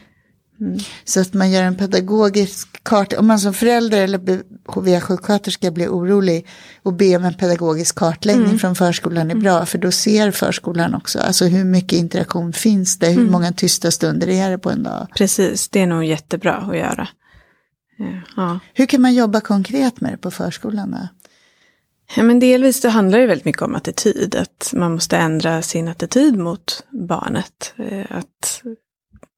Mm. 0.59 0.79
Så 1.05 1.21
att 1.21 1.33
man 1.33 1.51
gör 1.51 1.63
en 1.63 1.75
pedagogisk 1.75 2.83
karta, 2.83 3.19
om 3.19 3.27
man 3.27 3.39
som 3.39 3.53
förälder 3.53 4.01
eller 4.01 4.41
HVA-sjuksköterska 4.65 5.71
blir 5.71 5.87
orolig 5.87 6.47
och 6.83 6.93
ber 6.93 7.17
om 7.17 7.25
en 7.25 7.33
pedagogisk 7.33 7.95
kartläggning 7.95 8.45
mm. 8.45 8.59
från 8.59 8.75
förskolan 8.75 9.31
är 9.31 9.35
bra, 9.35 9.65
för 9.65 9.77
då 9.77 9.91
ser 9.91 10.31
förskolan 10.31 10.95
också, 10.95 11.19
alltså 11.19 11.45
hur 11.45 11.63
mycket 11.63 11.99
interaktion 11.99 12.53
finns 12.53 12.99
det, 12.99 13.07
hur 13.07 13.19
mm. 13.19 13.31
många 13.31 13.51
tysta 13.51 13.91
stunder 13.91 14.27
är 14.27 14.49
det 14.49 14.57
på 14.57 14.69
en 14.69 14.83
dag. 14.83 15.07
Precis, 15.15 15.69
det 15.69 15.81
är 15.81 15.87
nog 15.87 16.05
jättebra 16.05 16.53
att 16.53 16.77
göra. 16.77 17.07
Ja. 18.35 18.59
Hur 18.73 18.85
kan 18.85 19.01
man 19.01 19.13
jobba 19.13 19.41
konkret 19.41 20.01
med 20.01 20.13
det 20.13 20.17
på 20.17 20.31
förskolan? 20.31 20.91
Då? 20.91 21.07
Ja, 22.15 22.23
men 22.23 22.39
delvis 22.39 22.81
det 22.81 22.89
handlar 22.89 23.19
det 23.19 23.27
väldigt 23.27 23.45
mycket 23.45 23.61
om 23.61 23.75
attityd. 23.75 24.35
Att 24.35 24.71
man 24.75 24.91
måste 24.91 25.17
ändra 25.17 25.61
sin 25.61 25.87
attityd 25.87 26.37
mot 26.37 26.83
barnet. 26.89 27.73
Eh, 27.77 28.05
att 28.09 28.63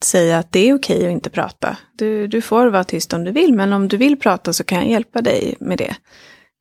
säga 0.03 0.37
att 0.37 0.51
det 0.51 0.59
är 0.59 0.73
okej 0.73 1.05
att 1.05 1.11
inte 1.11 1.29
prata. 1.29 1.77
Du, 1.95 2.27
du 2.27 2.41
får 2.41 2.67
vara 2.67 2.83
tyst 2.83 3.13
om 3.13 3.23
du 3.23 3.31
vill, 3.31 3.53
men 3.53 3.73
om 3.73 3.87
du 3.87 3.97
vill 3.97 4.19
prata 4.19 4.53
så 4.53 4.63
kan 4.63 4.77
jag 4.77 4.87
hjälpa 4.87 5.21
dig 5.21 5.55
med 5.59 5.77
det. 5.77 5.95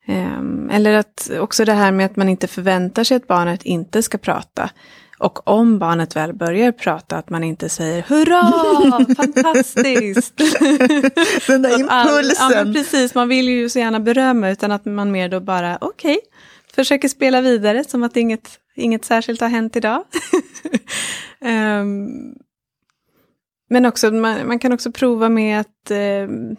Ehm, 0.07 0.69
eller 0.69 0.93
att 0.93 1.31
också 1.39 1.65
det 1.65 1.73
här 1.73 1.91
med 1.91 2.05
att 2.05 2.15
man 2.15 2.29
inte 2.29 2.47
förväntar 2.47 3.03
sig 3.03 3.17
att 3.17 3.27
barnet 3.27 3.63
inte 3.63 4.03
ska 4.03 4.17
prata. 4.17 4.69
Och 5.19 5.47
om 5.47 5.79
barnet 5.79 6.15
väl 6.15 6.33
börjar 6.33 6.71
prata 6.71 7.17
att 7.17 7.29
man 7.29 7.43
inte 7.43 7.69
säger 7.69 8.01
hurra, 8.01 9.15
fantastiskt. 9.15 10.37
Den 11.47 11.61
där 11.61 11.79
impulsen. 11.79 12.51
ja, 12.51 12.73
precis, 12.73 13.15
man 13.15 13.29
vill 13.29 13.49
ju 13.49 13.69
så 13.69 13.79
gärna 13.79 13.99
berömma 13.99 14.49
utan 14.49 14.71
att 14.71 14.85
man 14.85 15.11
mer 15.11 15.29
då 15.29 15.39
bara 15.39 15.77
okej, 15.81 16.17
okay, 16.17 16.29
försöker 16.75 17.07
spela 17.07 17.41
vidare 17.41 17.83
som 17.83 18.03
att 18.03 18.17
inget, 18.17 18.59
inget 18.75 19.05
särskilt 19.05 19.41
har 19.41 19.49
hänt 19.49 19.75
idag. 19.75 20.03
um, 21.39 22.35
men 23.69 23.85
också, 23.85 24.11
man, 24.11 24.47
man, 24.47 24.59
kan 24.59 24.73
också 24.73 24.91
prova 24.91 25.29
med 25.29 25.59
att 25.59 25.91
um, 25.91 26.55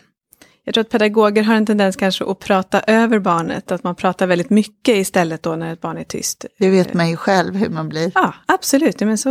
jag 0.68 0.74
tror 0.74 0.83
att 0.83 0.90
pedagoger 0.90 1.42
har 1.42 1.54
en 1.54 1.66
tendens 1.66 1.96
kanske 1.96 2.24
att 2.24 2.38
prata 2.38 2.81
över 2.81 3.18
barnet, 3.18 3.72
att 3.72 3.85
man 3.85 3.94
pratar 3.94 4.26
väldigt 4.26 4.50
mycket 4.50 4.96
istället 4.96 5.42
då 5.42 5.57
när 5.57 5.72
ett 5.72 5.81
barn 5.81 5.98
är 5.98 6.04
tyst. 6.04 6.44
Det 6.59 6.70
vet 6.70 6.94
man 6.94 7.11
ju 7.11 7.16
själv 7.16 7.57
hur 7.57 7.68
man 7.68 7.88
blir. 7.88 8.12
Ja, 8.14 8.35
absolut. 8.46 9.00
Men 9.00 9.18
så, 9.18 9.28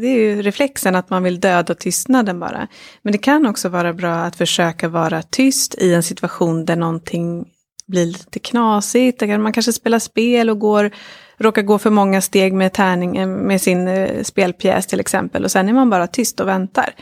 det 0.00 0.06
är 0.06 0.18
ju 0.18 0.42
reflexen 0.42 0.94
att 0.94 1.10
man 1.10 1.22
vill 1.22 1.40
döda 1.40 1.74
tystnaden 1.74 2.40
bara. 2.40 2.68
Men 3.02 3.12
det 3.12 3.18
kan 3.18 3.46
också 3.46 3.68
vara 3.68 3.92
bra 3.92 4.14
att 4.14 4.36
försöka 4.36 4.88
vara 4.88 5.22
tyst 5.22 5.74
i 5.74 5.94
en 5.94 6.02
situation 6.02 6.64
där 6.64 6.76
någonting 6.76 7.44
blir 7.86 8.06
lite 8.06 8.38
knasigt. 8.38 9.20
Man 9.20 9.52
kanske 9.52 9.72
spelar 9.72 9.98
spel 9.98 10.50
och 10.50 10.58
går, 10.58 10.90
råkar 11.38 11.62
gå 11.62 11.78
för 11.78 11.90
många 11.90 12.20
steg 12.20 12.52
med, 12.52 12.72
tärning, 12.72 13.36
med 13.46 13.60
sin 13.60 13.88
eh, 13.88 14.22
spelpjäs 14.22 14.86
till 14.86 15.00
exempel. 15.00 15.44
Och 15.44 15.50
sen 15.50 15.68
är 15.68 15.72
man 15.72 15.90
bara 15.90 16.06
tyst 16.06 16.40
och 16.40 16.48
väntar. 16.48 16.94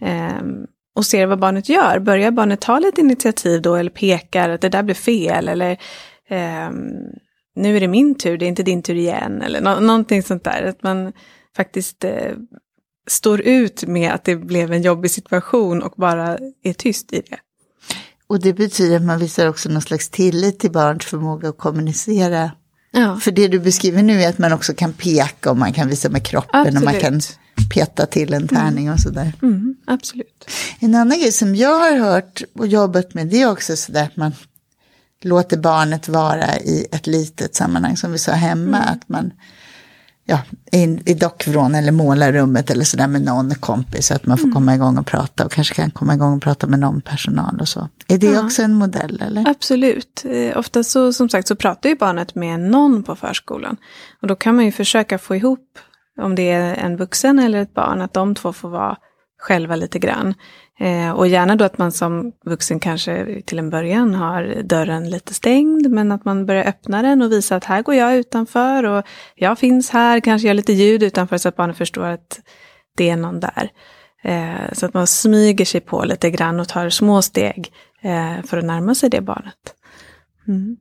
Um, 0.00 0.66
och 0.94 1.06
ser 1.06 1.26
vad 1.26 1.38
barnet 1.38 1.68
gör. 1.68 1.98
Börjar 1.98 2.30
barnet 2.30 2.60
ta 2.60 2.78
lite 2.78 3.00
initiativ 3.00 3.62
då 3.62 3.74
eller 3.74 3.90
pekar 3.90 4.48
att 4.48 4.60
det 4.60 4.68
där 4.68 4.82
blev 4.82 4.94
fel 4.94 5.48
eller 5.48 5.70
eh, 6.28 6.70
nu 7.56 7.76
är 7.76 7.80
det 7.80 7.88
min 7.88 8.14
tur, 8.14 8.38
det 8.38 8.44
är 8.44 8.48
inte 8.48 8.62
din 8.62 8.82
tur 8.82 8.94
igen 8.94 9.42
eller 9.42 9.60
no 9.60 9.80
någonting 9.80 10.22
sånt 10.22 10.44
där. 10.44 10.62
Att 10.62 10.82
man 10.82 11.12
faktiskt 11.56 12.04
eh, 12.04 12.32
står 13.06 13.40
ut 13.40 13.86
med 13.86 14.12
att 14.12 14.24
det 14.24 14.36
blev 14.36 14.72
en 14.72 14.82
jobbig 14.82 15.10
situation 15.10 15.82
och 15.82 15.92
bara 15.96 16.38
är 16.62 16.72
tyst 16.72 17.12
i 17.12 17.22
det. 17.30 17.38
Och 18.26 18.40
det 18.40 18.52
betyder 18.52 18.96
att 18.96 19.02
man 19.02 19.18
visar 19.18 19.48
också 19.48 19.68
någon 19.68 19.82
slags 19.82 20.10
tillit 20.10 20.58
till 20.58 20.72
barns 20.72 21.04
förmåga 21.04 21.48
att 21.48 21.58
kommunicera. 21.58 22.50
Ja, 22.94 23.16
För 23.16 23.30
det 23.30 23.48
du 23.48 23.58
beskriver 23.60 24.02
nu 24.02 24.22
är 24.22 24.28
att 24.28 24.38
man 24.38 24.52
också 24.52 24.74
kan 24.74 24.92
peka 24.92 25.50
och 25.50 25.56
man 25.56 25.72
kan 25.72 25.88
visa 25.88 26.08
med 26.08 26.22
kroppen 26.26 26.76
och 26.76 26.82
man 26.82 27.00
kan 27.00 27.16
Absolut. 27.16 27.38
peta 27.74 28.06
till 28.06 28.34
en 28.34 28.48
tärning 28.48 28.90
och 28.92 29.00
sådär. 29.00 29.32
mm, 29.42 29.76
absolut. 29.86 30.44
En 30.78 30.94
annan 30.94 31.18
grej 31.18 31.32
som 31.32 31.54
jag 31.56 31.78
har 31.78 31.96
hört 31.98 32.42
och 32.58 32.66
jobbat 32.66 33.14
med 33.14 33.26
det 33.26 33.42
är 33.42 33.50
också 33.50 33.76
sådär 33.76 34.02
att 34.04 34.16
man 34.16 34.32
låter 35.22 35.56
barnet 35.56 36.08
vara 36.08 36.56
i 36.58 36.86
ett 36.92 37.06
litet 37.06 37.54
sammanhang 37.54 37.96
som 37.96 38.12
vi 38.12 38.18
sa 38.18 38.32
hemma. 38.32 38.78
Att 38.78 39.08
man 39.08 39.30
ja, 40.26 40.38
i, 40.72 40.82
i 41.10 41.14
dockvrån 41.14 41.74
eller 41.74 41.92
målarrummet 41.92 42.70
eller 42.70 42.84
sådär 42.84 43.06
med 43.06 43.22
någon 43.22 43.54
kompis. 43.54 44.06
Så 44.06 44.14
att 44.14 44.26
man 44.26 44.38
får 44.38 44.50
komma 44.52 44.74
igång 44.74 44.98
och 44.98 45.06
prata 45.06 45.44
och 45.44 45.52
kanske 45.52 45.74
kan 45.74 45.90
komma 45.90 46.14
igång 46.14 46.36
och 46.36 46.42
prata 46.42 46.66
med 46.66 46.78
någon 46.78 47.00
personal 47.00 47.60
och 47.60 47.68
så. 47.68 47.88
Är 48.08 48.18
det 48.18 48.26
Ja. 48.26 48.44
också 48.44 48.62
en 48.62 48.74
modell 48.74 49.22
eller? 49.26 49.48
Absolut. 49.48 50.24
Eh, 50.24 50.58
ofta 50.58 50.84
så, 50.84 51.12
som 51.12 51.28
sagt, 51.28 51.48
så 51.48 51.56
pratar 51.56 51.88
ju 51.88 51.96
barnet 51.96 52.34
med 52.34 52.60
någon 52.60 53.02
på 53.02 53.16
förskolan. 53.16 53.76
Och 54.22 54.28
då 54.28 54.34
kan 54.36 54.56
man 54.56 54.64
ju 54.64 54.72
försöka 54.72 55.18
få 55.18 55.36
ihop, 55.36 55.78
om 56.22 56.34
det 56.34 56.50
är 56.50 56.74
en 56.74 56.96
vuxen 56.96 57.38
eller 57.38 57.58
ett 57.62 57.74
barn, 57.74 58.00
att 58.02 58.12
de 58.14 58.34
två 58.34 58.52
får 58.52 58.68
vara 58.68 58.96
själva 59.44 59.76
lite 59.76 59.98
grann. 59.98 60.34
Eh, 60.78 61.10
och 61.10 61.28
gärna 61.28 61.56
då 61.56 61.64
att 61.64 61.78
man 61.78 61.92
som 61.92 62.32
vuxen 62.44 62.80
kanske 62.80 63.42
till 63.46 63.58
en 63.58 63.70
början 63.70 64.14
har 64.14 64.62
dörren 64.62 65.10
lite 65.10 65.34
stängd, 65.34 65.90
men 65.90 66.12
att 66.12 66.24
man 66.24 66.46
börjar 66.46 66.64
öppna 66.64 67.02
den 67.02 67.22
och 67.22 67.32
visa 67.32 67.56
att 67.56 67.64
här 67.64 67.82
går 67.82 67.94
jag 67.94 68.16
utanför 68.16 68.84
och 68.84 69.04
jag 69.34 69.58
finns 69.58 69.90
här, 69.90 70.20
kanske 70.20 70.48
gör 70.48 70.54
lite 70.54 70.72
ljud 70.72 71.02
utanför 71.02 71.38
så 71.38 71.48
att 71.48 71.56
barnet 71.56 71.76
förstår 71.76 72.06
att 72.06 72.40
det 72.96 73.10
är 73.10 73.16
någon 73.16 73.40
där. 73.40 73.70
Eh, 74.22 74.72
så 74.72 74.86
att 74.86 74.94
man 74.94 75.06
smyger 75.06 75.64
sig 75.64 75.80
på 75.80 76.04
lite 76.04 76.30
grann 76.30 76.60
och 76.60 76.68
tar 76.68 76.90
små 76.90 77.22
steg 77.22 77.72
eh, 78.02 78.42
för 78.44 78.58
att 78.58 78.64
närma 78.64 78.94
sig 78.94 79.10
det 79.10 79.20
barnet. 79.20 79.74
Mm. 80.48 80.76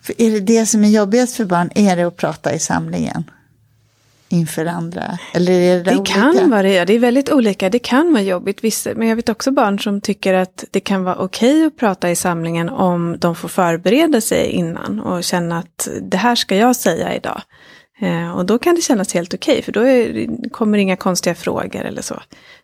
För 0.00 0.22
är 0.22 0.30
det 0.30 0.40
det 0.40 0.66
som 0.66 0.84
är 0.84 0.88
jobbigast 0.88 1.36
för 1.36 1.44
barn, 1.44 1.70
är 1.74 1.96
det 1.96 2.02
att 2.02 2.16
prata 2.16 2.54
i 2.54 2.58
samlingen? 2.58 3.24
Inför 4.34 4.66
andra? 4.66 5.18
Eller 5.34 5.52
är 5.52 5.76
det, 5.76 5.82
Det 5.82 5.96
olika? 5.96 6.12
kan 6.14 6.50
variera, 6.50 6.84
det 6.84 6.92
är 6.94 6.98
väldigt 6.98 7.30
olika. 7.30 7.70
Det 7.70 7.78
kan 7.78 8.12
vara 8.12 8.22
jobbigt, 8.22 8.64
vissa, 8.64 8.90
men 8.94 9.08
jag 9.08 9.16
vet 9.16 9.28
också 9.28 9.50
barn 9.50 9.78
som 9.78 10.00
tycker 10.00 10.34
att 10.34 10.64
det 10.70 10.80
kan 10.80 11.04
vara 11.04 11.16
okej 11.16 11.66
att 11.66 11.76
prata 11.76 12.10
i 12.10 12.16
samlingen 12.16 12.68
om 12.68 13.16
de 13.18 13.34
får 13.34 13.48
förbereda 13.48 14.20
sig 14.20 14.50
innan 14.50 15.00
och 15.00 15.24
känna 15.24 15.58
att 15.58 15.88
det 16.02 16.16
här 16.16 16.34
ska 16.34 16.56
jag 16.56 16.76
säga 16.76 17.14
idag. 17.14 17.42
Eh, 18.00 18.36
och 18.36 18.46
då 18.46 18.58
kan 18.58 18.74
det 18.74 18.80
kännas 18.80 19.14
helt 19.14 19.34
okej, 19.34 19.62
för 19.62 19.72
då 19.72 19.80
är, 19.80 20.26
kommer 20.50 20.78
inga 20.78 20.96
konstiga 20.96 21.34
frågor 21.34 21.84
eller 21.84 22.02
så. 22.02 22.14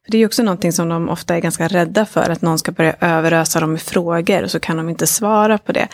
För 0.05 0.13
det 0.13 0.19
är 0.19 0.27
också 0.27 0.43
någonting 0.43 0.73
som 0.73 0.89
de 0.89 1.09
ofta 1.09 1.37
är 1.37 1.41
ganska 1.41 1.69
rädda 1.69 2.07
för, 2.07 2.31
att 2.31 2.43
någon 2.43 2.59
ska 2.59 2.73
börja 2.73 2.95
överösa 3.01 3.61
dem 3.61 3.73
med 3.73 3.83
frågor 3.83 4.43
och 4.43 4.51
så 4.51 4.61
kan 4.61 4.77
de 4.77 4.89
inte 4.89 5.07
svara 5.07 5.59
på 5.59 5.73
det. 5.73 5.89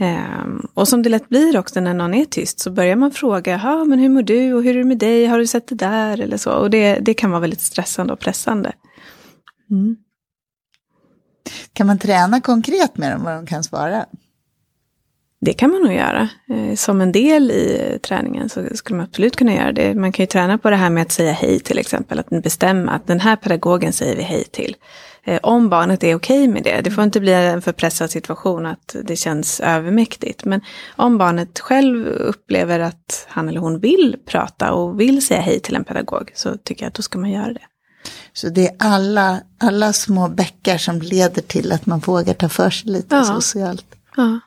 Ehm, 0.00 0.66
och 0.74 0.88
som 0.88 1.02
det 1.02 1.08
lätt 1.08 1.28
blir 1.28 1.58
också 1.58 1.80
när 1.80 1.94
någon 1.94 2.14
är 2.14 2.24
tyst 2.24 2.60
så 2.60 2.70
börjar 2.70 2.96
man 2.96 3.10
fråga, 3.10 3.84
men 3.86 3.98
hur 3.98 4.08
mår 4.08 4.22
du 4.22 4.54
och 4.54 4.62
hur 4.62 4.74
är 4.74 4.78
det 4.78 4.84
med 4.84 4.98
dig, 4.98 5.26
har 5.26 5.38
du 5.38 5.46
sett 5.46 5.68
det 5.68 5.74
där 5.74 6.20
eller 6.20 6.36
så. 6.36 6.52
Och 6.52 6.70
det, 6.70 6.94
det 6.94 7.14
kan 7.14 7.30
vara 7.30 7.40
väldigt 7.40 7.60
stressande 7.60 8.12
och 8.12 8.18
pressande. 8.18 8.72
Mm. 9.70 9.96
Kan 11.72 11.86
man 11.86 11.98
träna 11.98 12.40
konkret 12.40 12.96
med 12.96 13.12
dem 13.12 13.24
vad 13.24 13.34
de 13.34 13.46
kan 13.46 13.64
svara? 13.64 14.06
Det 15.40 15.52
kan 15.52 15.70
man 15.70 15.82
nog 15.82 15.92
göra. 15.92 16.28
Eh, 16.48 16.74
Som 16.74 17.00
en 17.00 17.12
del 17.12 17.50
i 17.50 17.98
träningen 18.02 18.48
så 18.48 18.64
skulle 18.74 18.96
man 18.96 19.06
absolut 19.06 19.36
kunna 19.36 19.54
göra 19.54 19.72
det. 19.72 19.94
Man 19.94 20.12
kan 20.12 20.22
ju 20.22 20.26
träna 20.26 20.58
på 20.58 20.70
det 20.70 20.76
här 20.76 20.90
med 20.90 21.02
att 21.02 21.12
säga 21.12 21.32
hej 21.32 21.60
till 21.60 21.78
exempel. 21.78 22.18
Att 22.18 22.42
bestämma 22.42 22.92
att 22.92 23.06
den 23.06 23.20
här 23.20 23.36
pedagogen 23.36 23.92
säger 23.92 24.16
vi 24.16 24.22
hej 24.22 24.44
till. 24.44 24.76
Eh, 25.24 25.40
Om 25.42 25.68
barnet 25.68 26.04
är 26.04 26.14
okej 26.14 26.48
med 26.48 26.62
det. 26.62 26.80
Det 26.80 26.90
får 26.90 27.04
inte 27.04 27.20
bli 27.20 27.32
en 27.32 27.62
för 27.62 27.72
pressad 27.72 28.10
situation 28.10 28.66
att 28.66 28.96
det 29.04 29.16
känns 29.16 29.60
övermäktigt. 29.60 30.44
Men 30.44 30.60
om 30.96 31.18
barnet 31.18 31.58
själv 31.58 32.06
upplever 32.06 32.80
att 32.80 33.26
han 33.28 33.48
eller 33.48 33.60
hon 33.60 33.80
vill 33.80 34.16
prata 34.26 34.72
och 34.72 35.00
vill 35.00 35.26
säga 35.26 35.40
hej 35.40 35.60
till 35.60 35.76
en 35.76 35.84
pedagog 35.84 36.32
så 36.34 36.56
tycker 36.56 36.82
jag 36.84 36.88
att 36.88 36.94
då 36.94 37.02
ska 37.02 37.18
man 37.18 37.30
göra 37.30 37.52
det. 37.52 37.62
Så 38.32 38.48
det 38.48 38.68
är 38.68 38.76
alla, 38.78 39.40
alla 39.58 39.92
små 39.92 40.28
bäckar 40.28 40.78
som 40.78 40.98
leder 41.00 41.42
till 41.42 41.72
att 41.72 41.86
man 41.86 41.98
vågar 41.98 42.34
ta 42.34 42.48
för 42.48 42.70
sig 42.70 42.90
lite 42.90 43.16
Ja. 43.16 43.24
socialt. 43.24 43.86
Ja. 44.16 44.40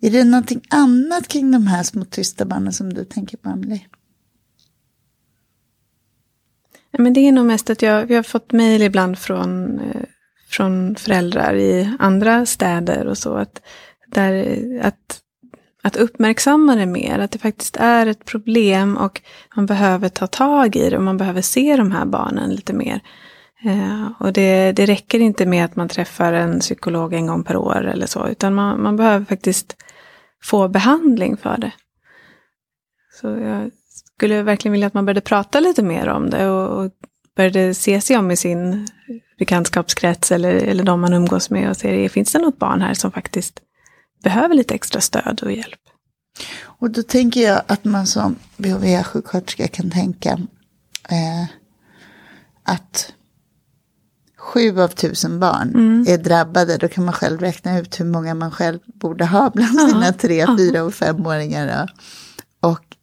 Är 0.00 0.10
det 0.10 0.24
någonting 0.24 0.62
annat 0.70 1.28
kring 1.28 1.50
de 1.50 1.66
här 1.66 1.82
små 1.82 2.04
tysta 2.04 2.44
barnen 2.44 2.72
som 2.72 2.92
du 2.94 3.04
tänker 3.04 3.36
på, 3.36 3.48
Amelie? 3.48 3.86
Ja, 6.89 6.89
men 7.00 7.12
det 7.12 7.20
är 7.20 7.32
nog 7.32 7.46
mest 7.46 7.70
att 7.70 7.82
jag, 7.82 8.06
vi 8.06 8.14
har 8.14 8.22
fått 8.22 8.52
mejl 8.52 8.82
ibland 8.82 9.18
från, 9.18 9.80
eh, 9.80 10.02
från 10.48 10.96
föräldrar 10.96 11.54
i 11.54 11.96
andra 11.98 12.46
städer 12.46 13.06
och 13.06 13.18
så. 13.18 13.34
Att, 13.34 13.62
där, 14.06 14.58
att, 14.82 15.20
att 15.82 15.96
uppmärksamma 15.96 16.76
det 16.76 16.86
mer, 16.86 17.18
att 17.18 17.30
det 17.30 17.38
faktiskt 17.38 17.76
är 17.76 18.06
ett 18.06 18.24
problem 18.24 18.96
och 18.96 19.20
man 19.56 19.66
behöver 19.66 20.08
ta 20.08 20.26
tag 20.26 20.76
i 20.76 20.90
det 20.90 20.96
och 20.96 21.02
man 21.02 21.16
behöver 21.16 21.42
se 21.42 21.76
de 21.76 21.92
här 21.92 22.04
barnen 22.04 22.50
lite 22.50 22.72
mer. 22.72 23.00
Eh, 23.64 24.08
och 24.18 24.32
det, 24.32 24.72
det 24.72 24.86
räcker 24.86 25.20
inte 25.20 25.46
med 25.46 25.64
att 25.64 25.76
man 25.76 25.88
träffar 25.88 26.32
en 26.32 26.60
psykolog 26.60 27.12
en 27.12 27.26
gång 27.26 27.44
per 27.44 27.56
år 27.56 27.86
eller 27.86 28.06
så, 28.06 28.28
utan 28.28 28.54
man, 28.54 28.82
man 28.82 28.96
behöver 28.96 29.26
faktiskt 29.26 29.76
få 30.42 30.68
behandling 30.68 31.36
för 31.36 31.56
det. 31.58 31.72
Så 33.20 33.26
jag 33.26 33.70
skulle 34.20 34.42
verkligen 34.42 34.72
vilja 34.72 34.86
att 34.86 34.94
man 34.94 35.06
började 35.06 35.20
prata 35.20 35.60
lite 35.60 35.82
mer 35.82 36.08
om 36.08 36.30
det 36.30 36.48
och, 36.48 36.90
började 37.36 37.74
se 37.74 38.00
sig 38.00 38.16
om 38.16 38.30
i 38.30 38.36
sin 38.36 38.88
bekantskapskrets 39.38 40.32
eller, 40.32 40.54
eller 40.54 40.84
de 40.84 41.00
man 41.00 41.12
umgås 41.12 41.50
med 41.50 41.70
och 41.70 41.76
se, 41.76 42.08
finns 42.08 42.32
det 42.32 42.38
något 42.38 42.58
barn 42.58 42.82
här 42.82 42.94
som 42.94 43.12
faktiskt 43.12 43.60
behöver 44.22 44.54
lite 44.54 44.74
extra 44.74 45.00
stöd 45.00 45.40
och 45.42 45.52
hjälp? 45.52 45.80
Och 46.62 46.90
då 46.90 47.02
tänker 47.02 47.40
jag 47.40 47.62
att 47.66 47.84
man 47.84 48.06
som 48.06 48.36
BHV-sjuksköterska 48.56 49.68
kan 49.68 49.90
tänka 49.90 50.30
eh, 51.08 51.44
att 52.64 53.12
sju 54.38 54.80
av 54.80 54.88
tusen 54.88 55.40
barn 55.40 55.68
Mm. 55.74 56.04
är 56.08 56.18
drabbade. 56.18 56.76
Då 56.76 56.88
kan 56.88 57.04
man 57.04 57.14
själv 57.14 57.40
räkna 57.40 57.78
ut 57.78 58.00
hur 58.00 58.04
många 58.04 58.34
man 58.34 58.50
själv 58.50 58.78
borde 58.86 59.26
ha 59.26 59.50
bland 59.50 59.80
sina 59.80 60.12
tre, 60.12 60.46
fyra 60.58 60.82
och 60.82 60.94
femåringar. 60.94 61.90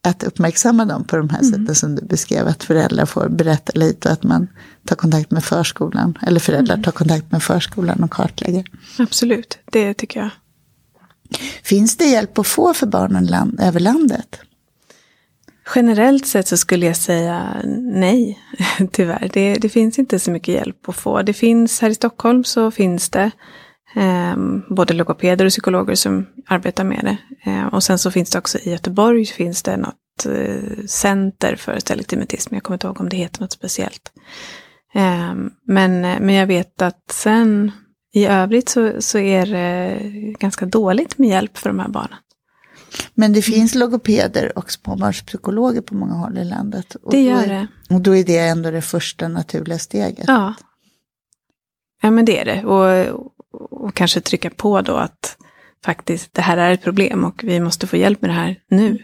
Att 0.07 0.23
uppmärksamma 0.23 0.85
dem 0.85 1.03
på 1.03 1.17
de 1.17 1.29
här 1.29 1.39
Mm. 1.39 1.51
sätten 1.51 1.75
som 1.75 1.95
du 1.95 2.01
beskrev. 2.05 2.47
Att 2.47 2.63
föräldrar 2.63 3.05
får 3.05 3.29
berätta 3.29 3.71
lite 3.75 4.07
och 4.07 4.13
att 4.13 4.23
man 4.23 4.47
tar 4.85 4.95
kontakt 4.95 5.31
med 5.31 5.43
förskolan. 5.43 6.17
Eller 6.21 6.39
föräldrar 6.39 6.73
Mm. 6.75 6.83
tar 6.83 6.91
kontakt 6.91 7.31
med 7.31 7.43
förskolan 7.43 8.03
och 8.03 8.11
kartlägger. 8.11 8.65
Absolut, 8.99 9.57
det 9.71 9.93
tycker 9.93 10.19
jag. 10.19 10.29
Finns 11.63 11.97
det 11.97 12.05
hjälp 12.05 12.37
att 12.37 12.47
få 12.47 12.73
för 12.73 12.87
barnen 12.87 13.25
land, 13.25 13.59
över 13.61 13.79
landet? 13.79 14.39
Generellt 15.75 16.27
sett 16.27 16.47
så 16.47 16.57
skulle 16.57 16.85
jag 16.85 16.97
säga 16.97 17.61
nej, 17.77 18.39
tyvärr. 18.91 19.29
Det, 19.33 19.53
det 19.53 19.69
finns 19.69 19.99
inte 19.99 20.19
så 20.19 20.31
mycket 20.31 20.53
hjälp 20.55 20.89
att 20.89 20.95
få. 20.95 21.21
Det 21.21 21.33
finns 21.33 21.81
här 21.81 21.89
i 21.89 21.95
Stockholm 21.95 22.43
så 22.43 22.71
finns 22.71 23.09
det 23.09 23.31
både 24.69 24.93
logopeder 24.93 25.45
och 25.45 25.51
psykologer 25.51 25.95
som 25.95 26.25
arbetar 26.47 26.83
med 26.83 27.01
det. 27.03 27.49
Eh, 27.51 27.65
och 27.65 27.83
sen 27.83 27.99
så 27.99 28.11
finns 28.11 28.29
det 28.29 28.39
också 28.39 28.57
i 28.57 28.71
Göteborg 28.71 29.25
finns 29.25 29.63
det 29.63 29.77
något 29.77 30.25
eh, 30.25 30.85
center 30.87 31.55
för 31.55 31.79
selektivitism. 31.79 32.55
Jag 32.55 32.63
kommer 32.63 32.75
inte 32.75 32.87
ihåg 32.87 33.01
om 33.01 33.09
det 33.09 33.17
heter 33.17 33.41
något 33.41 33.51
speciellt. 33.51 34.11
Eh, 34.93 35.33
men, 35.67 36.01
men 36.01 36.33
jag 36.33 36.47
vet 36.47 36.81
att 36.81 37.11
sen 37.11 37.71
i 38.13 38.25
övrigt 38.25 38.69
så, 38.69 39.01
så 39.01 39.19
är 39.19 39.45
det 39.45 39.99
ganska 40.39 40.65
dåligt 40.65 41.17
med 41.17 41.29
hjälp 41.29 41.57
för 41.57 41.69
de 41.69 41.79
här 41.79 41.89
barnen. 41.89 42.17
Men 43.13 43.33
det 43.33 43.41
finns 43.41 43.75
logopeder 43.75 44.57
och 44.57 44.71
småbarnspsykologer 44.71 45.81
på 45.81 45.95
många 45.95 46.13
håll 46.13 46.37
i 46.37 46.45
landet. 46.45 46.95
Och 46.95 47.11
Det 47.11 47.21
gör 47.21 47.47
det. 47.47 47.67
Och 47.89 48.01
då 48.01 48.15
är 48.15 48.23
det 48.23 48.37
ändå 48.37 48.71
det 48.71 48.81
första 48.81 49.27
naturliga 49.27 49.79
steget. 49.79 50.25
Ja. 50.27 50.53
Ja 52.01 52.11
men 52.11 52.25
det 52.25 52.39
är 52.39 52.45
det. 52.45 52.63
Och, 52.63 53.31
och 53.59 53.93
kanske 53.95 54.21
trycka 54.21 54.49
på 54.49 54.81
då 54.81 54.95
att 54.95 55.37
faktiskt 55.85 56.33
det 56.33 56.41
här 56.41 56.57
är 56.57 56.71
ett 56.73 56.83
problem 56.83 57.23
och 57.23 57.43
vi 57.43 57.59
måste 57.59 57.87
få 57.87 57.97
hjälp 57.97 58.21
med 58.21 58.29
det 58.29 58.33
här 58.33 58.59
nu. 58.69 58.97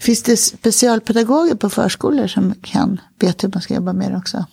Finns 0.00 0.22
det 0.22 0.36
specialpedagoger 0.36 1.54
på 1.54 1.70
förskolor 1.70 2.26
som 2.26 2.54
kan 2.62 3.00
vet 3.20 3.44
hur 3.44 3.50
man 3.54 3.62
ska 3.62 3.74
jobba 3.74 3.92
med 3.92 4.12
det 4.12 4.16
också? 4.18 4.46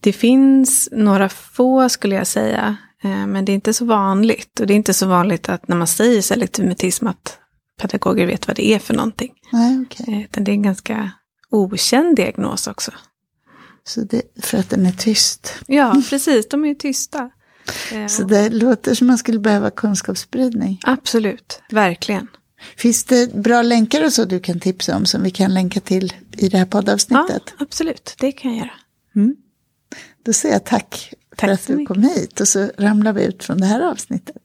Det 0.00 0.12
finns 0.12 0.88
några 0.92 1.28
få 1.28 1.88
skulle 1.88 2.14
jag 2.14 2.26
säga. 2.26 2.76
eh, 3.02 3.26
Men 3.26 3.44
det 3.44 3.52
är 3.52 3.54
inte 3.54 3.72
så 3.74 3.84
vanligt. 3.84 4.60
Och 4.60 4.66
det 4.66 4.74
är 4.74 4.76
inte 4.76 4.94
så 4.94 5.06
vanligt 5.06 5.48
att 5.48 5.68
när 5.68 5.76
man 5.76 5.86
säger 5.86 6.22
selektiv 6.22 6.64
mutism 6.66 7.06
att 7.06 7.38
pedagoger 7.80 8.26
vet 8.26 8.46
vad 8.48 8.56
det 8.56 8.66
är 8.74 8.78
för 8.78 8.94
någonting. 8.94 9.32
Nej, 9.52 9.80
okej. 9.86 10.14
Eh, 10.14 10.20
Utan 10.24 10.44
det 10.44 10.50
är 10.50 10.54
en 10.54 10.62
ganska 10.62 11.10
okänd 11.50 12.16
diagnos 12.16 12.66
också. 12.66 12.90
Så 13.84 14.00
det, 14.00 14.22
för 14.42 14.58
att 14.58 14.70
den 14.70 14.86
är 14.86 14.92
tyst. 14.92 15.54
Ja, 15.66 16.02
precis. 16.10 16.48
De 16.48 16.64
är 16.64 16.68
ju 16.68 16.74
tysta. 16.74 17.30
Så 18.08 18.22
det 18.22 18.48
låter 18.50 18.94
som 18.94 19.06
man 19.06 19.18
skulle 19.18 19.38
behöva 19.38 19.70
kunskapsspridning. 19.70 20.80
Absolut, 20.84 21.62
verkligen. 21.70 22.26
Finns 22.76 23.04
det 23.04 23.34
bra 23.34 23.62
länkar 23.62 24.04
och 24.04 24.12
så 24.12 24.24
du 24.24 24.40
kan 24.40 24.60
tipsa 24.60 24.96
om 24.96 25.06
som 25.06 25.22
vi 25.22 25.30
kan 25.30 25.54
länka 25.54 25.80
till 25.80 26.12
i 26.36 26.48
det 26.48 26.56
här 26.58 26.64
Ja, 26.64 26.70
poddavsnittet? 26.70 27.54
absolut. 27.58 28.14
Det 28.18 28.32
kan 28.32 28.50
jag 28.56 28.58
göra. 28.58 28.70
Då 30.24 30.32
säger 30.32 30.54
jag 30.54 30.64
tack, 30.64 31.12
Tack 31.36 31.40
för 31.40 31.48
att 31.54 31.66
du 31.66 31.76
mycket. 31.76 31.88
kom 31.94 32.02
hit 32.02 32.40
och 32.40 32.48
så 32.48 32.70
ramlar 32.78 33.12
vi 33.12 33.24
ut 33.24 33.44
från 33.44 33.58
det 33.58 33.66
här 33.66 33.80
avsnittet. 33.80 34.36